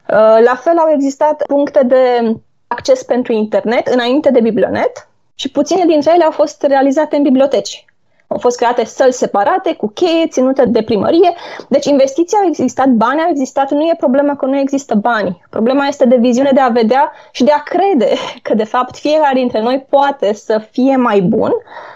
Uh, 0.08 0.44
la 0.44 0.54
fel 0.54 0.78
au 0.78 0.90
existat 0.94 1.42
puncte 1.46 1.82
de 1.84 2.36
acces 2.66 3.02
pentru 3.02 3.32
internet 3.32 3.86
înainte 3.86 4.30
de 4.30 4.40
biblionet 4.40 5.08
și 5.34 5.50
puține 5.50 5.84
dintre 5.84 6.12
ele 6.14 6.24
au 6.24 6.30
fost 6.30 6.62
realizate 6.62 7.16
în 7.16 7.22
biblioteci. 7.22 7.83
Au 8.26 8.38
fost 8.38 8.56
create 8.56 8.84
săli 8.84 9.12
separate, 9.12 9.74
cu 9.74 9.88
cheie, 9.88 10.26
ținute 10.26 10.64
de 10.64 10.82
primărie. 10.82 11.34
Deci 11.68 11.86
investiția 11.86 12.38
au 12.38 12.46
existat, 12.48 12.88
bani 12.88 13.20
au 13.20 13.28
existat, 13.30 13.70
nu 13.70 13.82
e 13.82 13.94
problema 13.98 14.36
că 14.36 14.46
nu 14.46 14.58
există 14.58 14.94
bani. 14.94 15.42
Problema 15.50 15.86
este 15.86 16.06
de 16.06 16.16
viziune 16.16 16.50
de 16.54 16.60
a 16.60 16.68
vedea 16.68 17.12
și 17.32 17.44
de 17.44 17.50
a 17.50 17.62
crede 17.62 18.14
că, 18.42 18.54
de 18.54 18.64
fapt, 18.64 18.96
fiecare 18.96 19.34
dintre 19.34 19.62
noi 19.62 19.86
poate 19.88 20.32
să 20.32 20.66
fie 20.70 20.96
mai 20.96 21.20
bun, 21.20 21.52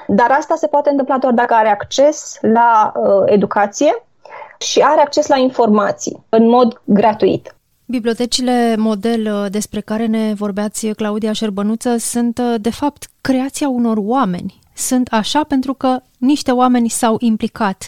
dar 0.07 0.31
asta 0.31 0.55
se 0.55 0.67
poate 0.67 0.91
întâmpla 0.91 1.19
doar 1.19 1.33
dacă 1.33 1.55
are 1.55 1.69
acces 1.69 2.39
la 2.41 2.93
uh, 2.95 3.23
educație 3.27 4.03
și 4.59 4.81
are 4.81 5.01
acces 5.01 5.27
la 5.27 5.37
informații 5.37 6.25
în 6.29 6.49
mod 6.49 6.81
gratuit. 6.85 7.53
Bibliotecile 7.87 8.75
model 8.77 9.33
uh, 9.33 9.51
despre 9.51 9.81
care 9.81 10.07
ne 10.07 10.35
vorbeați, 10.37 10.87
Claudia 10.87 11.33
Șerbănuță, 11.33 11.97
sunt, 11.97 12.39
uh, 12.39 12.55
de 12.61 12.71
fapt, 12.71 13.07
creația 13.21 13.69
unor 13.69 13.97
oameni 14.01 14.59
sunt 14.79 15.09
așa 15.11 15.45
pentru 15.45 15.75
că 15.75 16.01
niște 16.19 16.51
oameni 16.51 16.89
s-au 16.89 17.17
implicat 17.21 17.87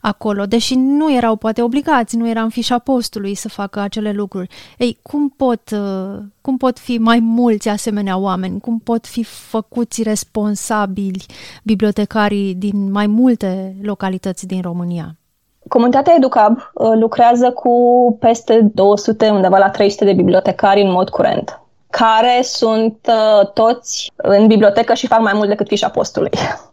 acolo, 0.00 0.46
deși 0.46 0.74
nu 0.74 1.14
erau 1.14 1.36
poate 1.36 1.62
obligați, 1.62 2.16
nu 2.16 2.28
era 2.28 2.42
în 2.42 2.48
fișa 2.48 2.78
postului 2.78 3.34
să 3.34 3.48
facă 3.48 3.80
acele 3.80 4.12
lucruri. 4.12 4.48
Ei, 4.78 4.98
cum 5.02 5.28
pot, 5.28 5.60
uh, 5.72 6.18
cum 6.40 6.56
pot 6.56 6.78
fi 6.78 6.98
mai 6.98 7.18
mulți 7.18 7.68
asemenea 7.68 8.16
oameni? 8.18 8.60
Cum 8.60 8.78
pot 8.78 9.06
fi 9.06 9.24
făcuți 9.24 10.02
responsabili 10.02 11.26
bibliotecarii 11.62 12.54
din 12.54 12.90
mai 12.90 13.06
multe 13.06 13.76
localități 13.82 14.46
din 14.46 14.60
România? 14.62 15.14
Comunitatea 15.68 16.14
Educab 16.16 16.56
uh, 16.56 16.90
lucrează 17.00 17.50
cu 17.50 17.72
peste 18.20 18.70
200, 18.74 19.28
undeva 19.28 19.58
la 19.58 19.70
300 19.70 20.04
de 20.04 20.12
bibliotecari 20.12 20.80
în 20.80 20.90
mod 20.90 21.08
curent 21.08 21.60
care 21.90 22.40
sunt 22.42 22.96
uh, 23.08 23.46
toți 23.46 24.12
în 24.16 24.46
bibliotecă 24.46 24.94
și 24.94 25.06
fac 25.06 25.20
mai 25.20 25.32
mult 25.34 25.48
decât 25.48 25.68
fișa 25.68 25.88
postului. 25.88 26.30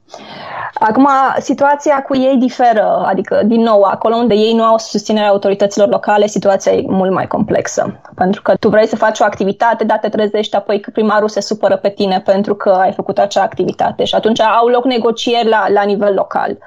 Acum, 0.80 1.08
situația 1.40 2.02
cu 2.02 2.16
ei 2.16 2.38
diferă, 2.38 3.04
adică, 3.06 3.42
din 3.46 3.62
nou, 3.62 3.82
acolo 3.82 4.16
unde 4.16 4.34
ei 4.34 4.54
nu 4.54 4.64
au 4.64 4.78
susținerea 4.78 5.30
autorităților 5.30 5.88
locale, 5.88 6.28
situația 6.28 6.72
e 6.72 6.84
mult 6.88 7.12
mai 7.12 7.28
complexă. 7.28 8.00
Pentru 8.16 8.42
că 8.42 8.56
tu 8.56 8.70
vrei 8.70 8.88
să 8.88 8.96
faci 8.96 9.20
o 9.20 9.24
activitate, 9.24 9.84
dar 9.84 9.98
te 9.98 10.10
trezești 10.10 10.56
apoi 10.56 10.80
că 10.80 10.90
primarul 10.94 11.30
se 11.30 11.42
supără 11.42 11.78
pe 11.78 11.90
tine 11.90 12.22
pentru 12.26 12.56
că 12.56 12.70
ai 12.70 12.92
făcut 12.92 13.18
acea 13.18 13.42
activitate 13.42 14.04
și 14.04 14.16
atunci 14.16 14.42
au 14.42 14.68
loc 14.68 14.86
negocieri 14.86 15.50
la, 15.50 15.66
la 15.70 15.84
nivel 15.84 16.14
local. 16.14 16.58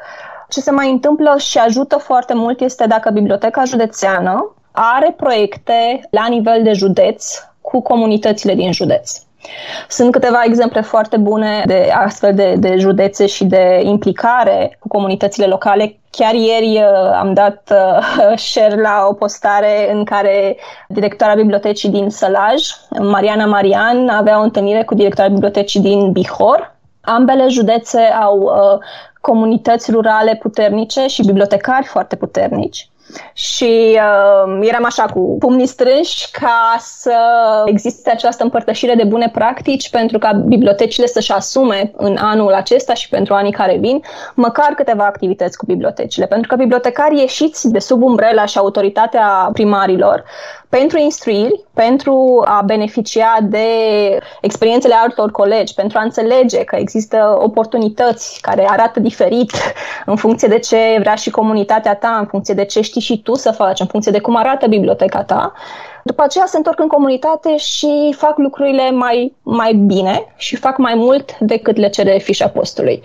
Ce 0.49 0.61
se 0.61 0.71
mai 0.71 0.91
întâmplă 0.91 1.35
și 1.39 1.59
ajută 1.59 1.97
foarte 1.97 2.35
mult 2.35 2.61
este 2.61 2.87
dacă 2.87 3.11
biblioteca 3.11 3.65
județeană 3.65 4.55
are 4.73 5.15
proiecte 5.17 6.01
la 6.11 6.27
nivel 6.29 6.63
de 6.63 6.73
județ 6.73 7.50
cu 7.61 7.81
comunitățile 7.81 8.55
din 8.55 8.73
județ. 8.73 9.13
Sunt 9.89 10.13
câteva 10.13 10.43
exemple 10.45 10.81
foarte 10.81 11.17
bune 11.17 11.63
de 11.67 11.91
astfel 11.95 12.35
de, 12.35 12.55
de 12.59 12.77
județe 12.79 13.27
și 13.27 13.45
de 13.45 13.81
implicare 13.85 14.77
cu 14.81 14.89
comunitățile 14.89 15.47
locale. 15.47 15.99
Chiar 16.11 16.35
ieri 16.35 16.77
uh, 16.77 17.13
am 17.19 17.35
dat 17.35 17.73
uh, 17.73 18.39
share 18.51 18.81
la 18.81 19.07
o 19.09 19.13
postare 19.13 19.93
în 19.93 20.05
care 20.05 20.57
directoarea 20.89 21.35
bibliotecii 21.35 21.89
din 21.89 22.11
Sălaj, 22.11 22.63
Mariana 22.99 23.47
Marian, 23.47 24.09
avea 24.09 24.39
o 24.39 24.43
întâlnire 24.43 24.85
cu 24.85 24.95
directoarea 24.95 25.33
bibliotecii 25.33 25.81
din 25.81 26.13
Bihor. 26.13 26.77
Ambele 27.01 27.49
județe 27.49 28.01
au 28.01 28.39
uh, 28.39 28.79
comunități 29.21 29.91
rurale 29.91 30.39
puternice 30.43 31.07
și 31.07 31.27
bibliotecari 31.27 31.87
foarte 31.87 32.17
puternici 32.17 32.90
și 33.33 33.99
uh, 33.99 34.59
eram 34.61 34.85
așa 34.85 35.05
cu 35.05 35.37
pumnii 35.39 35.67
strânși 35.67 36.31
ca 36.31 36.77
să 36.79 37.15
existe 37.65 38.11
această 38.11 38.43
împărtășire 38.43 38.95
de 38.95 39.05
bune 39.05 39.29
practici 39.33 39.91
pentru 39.91 40.19
ca 40.19 40.33
bibliotecile 40.33 41.07
să-și 41.07 41.33
asume 41.33 41.91
în 41.97 42.17
anul 42.17 42.53
acesta 42.53 42.95
și 42.95 43.09
pentru 43.09 43.35
anii 43.35 43.53
care 43.53 43.77
vin 43.77 44.03
măcar 44.35 44.73
câteva 44.75 45.05
activități 45.05 45.57
cu 45.57 45.67
bibliotecile. 45.67 46.27
Pentru 46.27 46.49
că 46.49 46.57
bibliotecarii 46.57 47.21
ieșiți 47.21 47.71
de 47.71 47.79
sub 47.79 48.03
umbrela 48.03 48.45
și 48.45 48.59
autoritatea 48.59 49.49
primarilor 49.53 50.25
pentru 50.71 50.99
instruiri, 50.99 51.65
pentru 51.75 52.43
a 52.47 52.63
beneficia 52.67 53.39
de 53.43 53.67
experiențele 54.41 54.95
altor 54.95 55.31
colegi, 55.31 55.75
pentru 55.75 55.99
a 55.99 56.03
înțelege 56.03 56.65
că 56.65 56.77
există 56.77 57.37
oportunități 57.41 58.39
care 58.41 58.67
arată 58.69 59.01
diferit 59.01 59.51
în 60.07 60.17
funcție 60.17 60.49
de 60.49 60.59
ce 60.59 60.97
vrea 60.99 61.15
și 61.15 61.31
comunitatea 61.31 61.95
ta, 61.95 62.17
în 62.21 62.27
funcție 62.27 62.55
de 62.55 62.65
ce 62.65 62.81
știi 62.81 63.01
și 63.01 63.23
tu 63.23 63.35
să 63.35 63.51
faci, 63.51 63.81
în 63.81 63.87
funcție 63.87 64.13
de 64.13 64.21
cum 64.21 64.37
arată 64.37 64.67
biblioteca 64.67 65.23
ta. 65.23 65.53
După 66.05 66.23
aceea 66.23 66.47
se 66.47 66.57
întorc 66.57 66.81
în 66.81 66.87
comunitate 66.87 67.57
și 67.57 68.15
fac 68.17 68.39
lucrurile 68.39 68.91
mai, 68.91 69.35
mai 69.43 69.75
bine 69.75 70.33
și 70.37 70.57
fac 70.57 70.79
mai 70.79 70.95
mult 70.95 71.39
decât 71.39 71.77
le 71.77 71.89
cere 71.89 72.19
fișa 72.19 72.49
postului. 72.49 73.03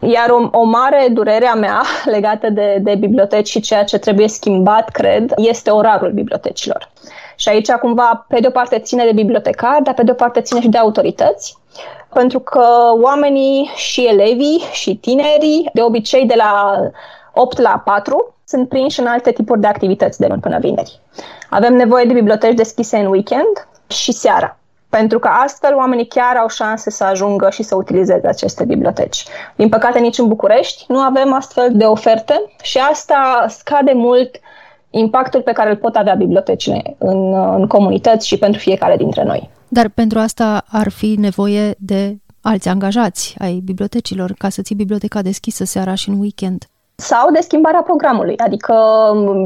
Iar 0.00 0.30
o, 0.30 0.48
o 0.58 0.62
mare 0.62 1.06
durere 1.10 1.46
a 1.46 1.54
mea 1.54 1.82
legată 2.14 2.50
de, 2.50 2.78
de 2.80 2.94
biblioteci 2.94 3.48
și 3.48 3.60
ceea 3.60 3.84
ce 3.84 3.98
trebuie 3.98 4.28
schimbat, 4.28 4.88
cred, 4.88 5.32
este 5.36 5.70
orarul 5.70 6.10
bibliotecilor. 6.10 6.90
Și 7.36 7.48
aici 7.48 7.70
cumva, 7.70 8.26
pe 8.28 8.40
de 8.40 8.46
o 8.46 8.50
parte 8.50 8.78
ține 8.78 9.04
de 9.04 9.12
bibliotecari, 9.12 9.82
dar 9.82 9.94
pe 9.94 10.02
de 10.02 10.10
o 10.10 10.14
parte 10.14 10.40
ține 10.40 10.60
și 10.60 10.68
de 10.68 10.78
autorități, 10.78 11.56
pentru 12.12 12.38
că 12.38 12.66
oamenii 13.02 13.70
și 13.74 14.06
elevii 14.06 14.62
și 14.72 14.96
tinerii, 14.96 15.70
de 15.72 15.82
obicei 15.82 16.26
de 16.26 16.34
la 16.36 16.76
8 17.34 17.58
la 17.58 17.82
4, 17.84 18.34
sunt 18.44 18.68
prinși 18.68 19.00
în 19.00 19.06
alte 19.06 19.32
tipuri 19.32 19.60
de 19.60 19.66
activități 19.66 20.18
de 20.18 20.26
luni 20.26 20.40
până 20.40 20.58
vineri. 20.58 21.00
Avem 21.50 21.74
nevoie 21.74 22.04
de 22.04 22.12
biblioteci 22.12 22.54
deschise 22.54 22.96
în 22.98 23.06
weekend 23.06 23.68
și 23.86 24.12
seara, 24.12 24.58
pentru 24.88 25.18
că 25.18 25.28
astfel 25.28 25.74
oamenii 25.74 26.06
chiar 26.06 26.36
au 26.36 26.48
șanse 26.48 26.90
să 26.90 27.04
ajungă 27.04 27.50
și 27.50 27.62
să 27.62 27.74
utilizeze 27.74 28.26
aceste 28.26 28.64
biblioteci. 28.64 29.24
Din 29.56 29.68
păcate, 29.68 29.98
nici 29.98 30.18
în 30.18 30.28
București 30.28 30.84
nu 30.88 30.98
avem 30.98 31.32
astfel 31.32 31.68
de 31.72 31.84
oferte 31.84 32.52
și 32.62 32.78
asta 32.78 33.44
scade 33.48 33.92
mult 33.92 34.40
impactul 34.90 35.42
pe 35.42 35.52
care 35.52 35.70
îl 35.70 35.76
pot 35.76 35.96
avea 35.96 36.14
bibliotecile 36.14 36.96
în, 36.98 37.34
în 37.34 37.66
comunități 37.66 38.26
și 38.26 38.38
pentru 38.38 38.60
fiecare 38.60 38.96
dintre 38.96 39.24
noi. 39.24 39.50
Dar 39.68 39.88
pentru 39.88 40.18
asta 40.18 40.64
ar 40.68 40.88
fi 40.88 41.14
nevoie 41.18 41.74
de 41.78 42.16
alți 42.40 42.68
angajați 42.68 43.34
ai 43.38 43.60
bibliotecilor 43.64 44.32
ca 44.38 44.48
să 44.48 44.62
ții 44.62 44.74
biblioteca 44.74 45.22
deschisă 45.22 45.64
seara 45.64 45.94
și 45.94 46.08
în 46.08 46.18
weekend 46.20 46.64
sau 47.00 47.30
de 47.30 47.40
schimbarea 47.40 47.82
programului, 47.82 48.38
adică 48.38 48.74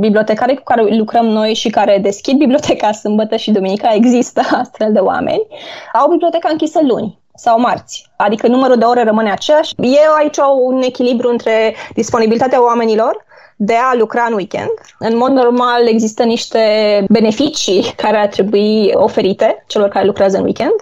bibliotecarii 0.01 0.57
cu 0.57 0.63
care 0.63 0.97
lucrăm 0.97 1.27
noi 1.27 1.55
și 1.55 1.71
care 1.71 1.99
deschid 2.03 2.39
biblioteca 2.39 2.93
sâmbătă 3.03 3.37
și 3.37 3.51
duminica, 3.51 3.95
există 3.95 4.41
astfel 4.61 4.93
de 4.93 4.99
oameni, 4.99 5.47
au 5.93 6.09
biblioteca 6.09 6.49
închisă 6.51 6.79
luni 6.83 7.19
sau 7.35 7.61
marți, 7.61 8.11
adică 8.17 8.47
numărul 8.47 8.77
de 8.77 8.85
ore 8.85 9.03
rămâne 9.03 9.31
aceeași. 9.31 9.75
E 9.77 9.99
aici 10.19 10.37
un 10.61 10.83
echilibru 10.83 11.29
între 11.29 11.75
disponibilitatea 11.95 12.65
oamenilor 12.65 13.25
de 13.57 13.75
a 13.75 13.95
lucra 13.95 14.27
în 14.29 14.35
weekend. 14.35 14.73
În 14.99 15.17
mod 15.17 15.31
normal 15.31 15.87
există 15.87 16.23
niște 16.23 16.59
beneficii 17.09 17.93
care 17.97 18.17
ar 18.17 18.27
trebui 18.27 18.91
oferite 18.95 19.65
celor 19.67 19.89
care 19.89 20.05
lucrează 20.05 20.37
în 20.37 20.43
weekend 20.43 20.75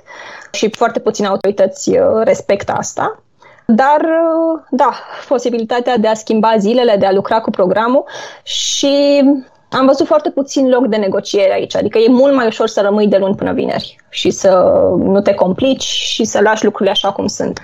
și 0.53 0.71
foarte 0.71 1.01
puține 1.01 1.27
autorități 1.27 1.91
uh, 1.91 1.99
respectă 2.25 2.73
asta. 2.73 3.23
Dar, 3.67 4.01
uh, 4.01 4.63
da, 4.71 4.91
posibilitatea 5.29 5.99
de 5.99 6.09
a 6.09 6.15
schimba 6.15 6.57
zilele, 6.59 6.97
de 6.97 7.07
a 7.07 7.13
lucra 7.13 7.41
cu 7.41 7.51
programul 7.51 8.05
și 8.43 9.23
am 9.69 9.87
văzut 9.87 10.07
foarte 10.07 10.31
puțin 10.31 10.69
loc 10.69 10.87
de 10.87 10.97
negociere 10.97 11.53
aici, 11.53 11.77
adică 11.77 11.99
e 11.99 12.09
mult 12.09 12.35
mai 12.35 12.47
ușor 12.47 12.69
să 12.69 12.81
rămâi 12.81 13.09
de 13.09 13.17
luni 13.17 13.35
până 13.35 13.53
vineri 13.53 13.97
și 14.09 14.31
să 14.31 14.51
nu 14.99 15.21
te 15.21 15.35
complici 15.35 15.83
și 15.83 16.25
să 16.25 16.41
lași 16.41 16.65
lucrurile 16.65 16.91
așa 16.91 17.13
cum 17.13 17.27
sunt. 17.27 17.61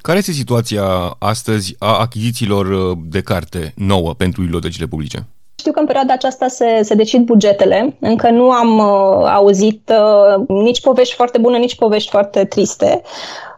Care 0.00 0.18
este 0.18 0.32
situația 0.32 0.84
astăzi 1.18 1.74
a 1.78 1.98
achizițiilor 1.98 2.66
uh, 2.66 2.98
de 3.04 3.20
carte 3.20 3.72
nouă 3.76 4.14
pentru 4.14 4.40
bibliotecile 4.40 4.86
publice? 4.86 5.26
Știu 5.62 5.74
că 5.74 5.80
în 5.80 5.86
perioada 5.86 6.12
aceasta 6.12 6.48
se, 6.48 6.80
se 6.82 6.94
decid 6.94 7.24
bugetele. 7.24 7.96
Încă 8.00 8.30
nu 8.30 8.50
am 8.50 8.78
uh, 8.78 9.30
auzit 9.34 9.92
uh, 9.92 10.44
nici 10.48 10.80
povești 10.80 11.14
foarte 11.14 11.38
bune, 11.38 11.58
nici 11.58 11.76
povești 11.76 12.10
foarte 12.10 12.44
triste. 12.44 13.02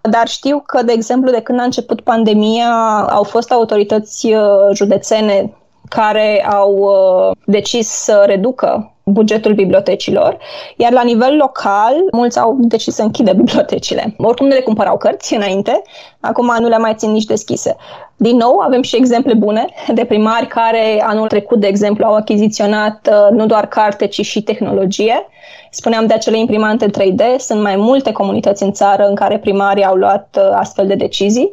Dar 0.03 0.29
știu 0.29 0.63
că, 0.67 0.83
de 0.83 0.93
exemplu, 0.93 1.31
de 1.31 1.41
când 1.41 1.61
a 1.61 1.63
început 1.63 2.01
pandemia, 2.01 2.73
au 3.11 3.23
fost 3.23 3.53
autorități 3.53 4.33
uh, 4.33 4.75
județene 4.75 5.53
care 5.89 6.47
au 6.51 6.77
uh, 6.77 7.37
decis 7.45 7.89
să 7.89 8.23
reducă 8.27 8.95
bugetul 9.05 9.55
bibliotecilor, 9.55 10.39
iar 10.77 10.93
la 10.93 11.03
nivel 11.03 11.37
local, 11.37 11.95
mulți 12.13 12.39
au 12.39 12.57
decis 12.59 12.95
să 12.95 13.03
închidă 13.03 13.33
bibliotecile. 13.43 14.15
Oricum 14.19 14.47
nu 14.47 14.55
le 14.55 14.61
cumpărau 14.61 14.97
cărți 14.97 15.35
înainte, 15.35 15.83
acum 16.21 16.57
nu 16.59 16.69
le 16.69 16.79
mai 16.79 16.95
țin 16.95 17.11
nici 17.11 17.25
deschise. 17.25 17.77
Din 18.17 18.37
nou, 18.37 18.59
avem 18.59 18.83
și 18.83 18.97
exemple 18.97 19.35
bune 19.35 19.67
de 19.95 20.05
primari 20.05 20.47
care 20.47 21.03
anul 21.07 21.27
trecut, 21.27 21.61
de 21.61 21.67
exemplu, 21.67 22.05
au 22.05 22.15
achiziționat 22.15 23.09
uh, 23.11 23.37
nu 23.37 23.47
doar 23.47 23.67
carte, 23.67 24.07
ci 24.07 24.25
și 24.25 24.43
tehnologie. 24.43 25.27
Spuneam 25.71 26.07
de 26.07 26.15
acele 26.15 26.39
imprimante 26.39 26.87
3D, 26.87 27.37
sunt 27.39 27.63
mai 27.63 27.77
multe 27.77 28.13
comunități 28.13 28.63
în 28.63 28.73
țară 28.73 29.07
în 29.07 29.15
care 29.15 29.39
primarii 29.39 29.85
au 29.85 29.95
luat 29.95 30.39
uh, 30.39 30.51
astfel 30.53 30.87
de 30.87 30.95
decizii. 30.95 31.53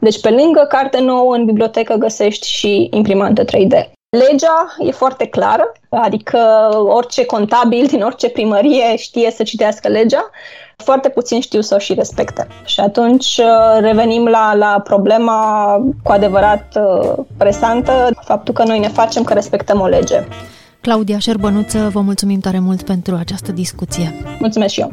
Deci, 0.00 0.20
pe 0.20 0.30
lângă 0.30 0.66
carte 0.68 1.00
nouă 1.00 1.34
în 1.34 1.44
bibliotecă 1.44 1.94
găsești 1.94 2.48
și 2.48 2.88
imprimantă 2.92 3.44
3D. 3.44 3.90
Legea 4.16 4.76
e 4.78 4.90
foarte 4.90 5.26
clară, 5.26 5.72
adică 5.88 6.38
orice 6.72 7.24
contabil 7.24 7.86
din 7.86 8.02
orice 8.02 8.28
primărie 8.28 8.96
știe 8.96 9.30
să 9.30 9.42
citească 9.42 9.88
legea, 9.88 10.30
foarte 10.76 11.08
puțin 11.08 11.40
știu 11.40 11.60
să 11.60 11.74
o 11.74 11.78
și 11.78 11.94
respecte. 11.94 12.46
Și 12.64 12.80
atunci 12.80 13.36
uh, 13.38 13.78
revenim 13.80 14.26
la, 14.26 14.54
la 14.54 14.80
problema 14.84 15.72
cu 16.02 16.12
adevărat 16.12 16.76
uh, 16.76 17.12
presantă, 17.36 18.10
faptul 18.24 18.54
că 18.54 18.64
noi 18.64 18.78
ne 18.78 18.88
facem 18.88 19.22
că 19.22 19.34
respectăm 19.34 19.80
o 19.80 19.86
lege. 19.86 20.24
Claudia 20.80 21.18
Șerbănuță, 21.18 21.88
vă 21.92 22.00
mulțumim 22.00 22.40
tare 22.40 22.58
mult 22.58 22.82
pentru 22.82 23.14
această 23.14 23.52
discuție. 23.52 24.14
Mulțumesc 24.38 24.72
și 24.72 24.80
eu! 24.80 24.92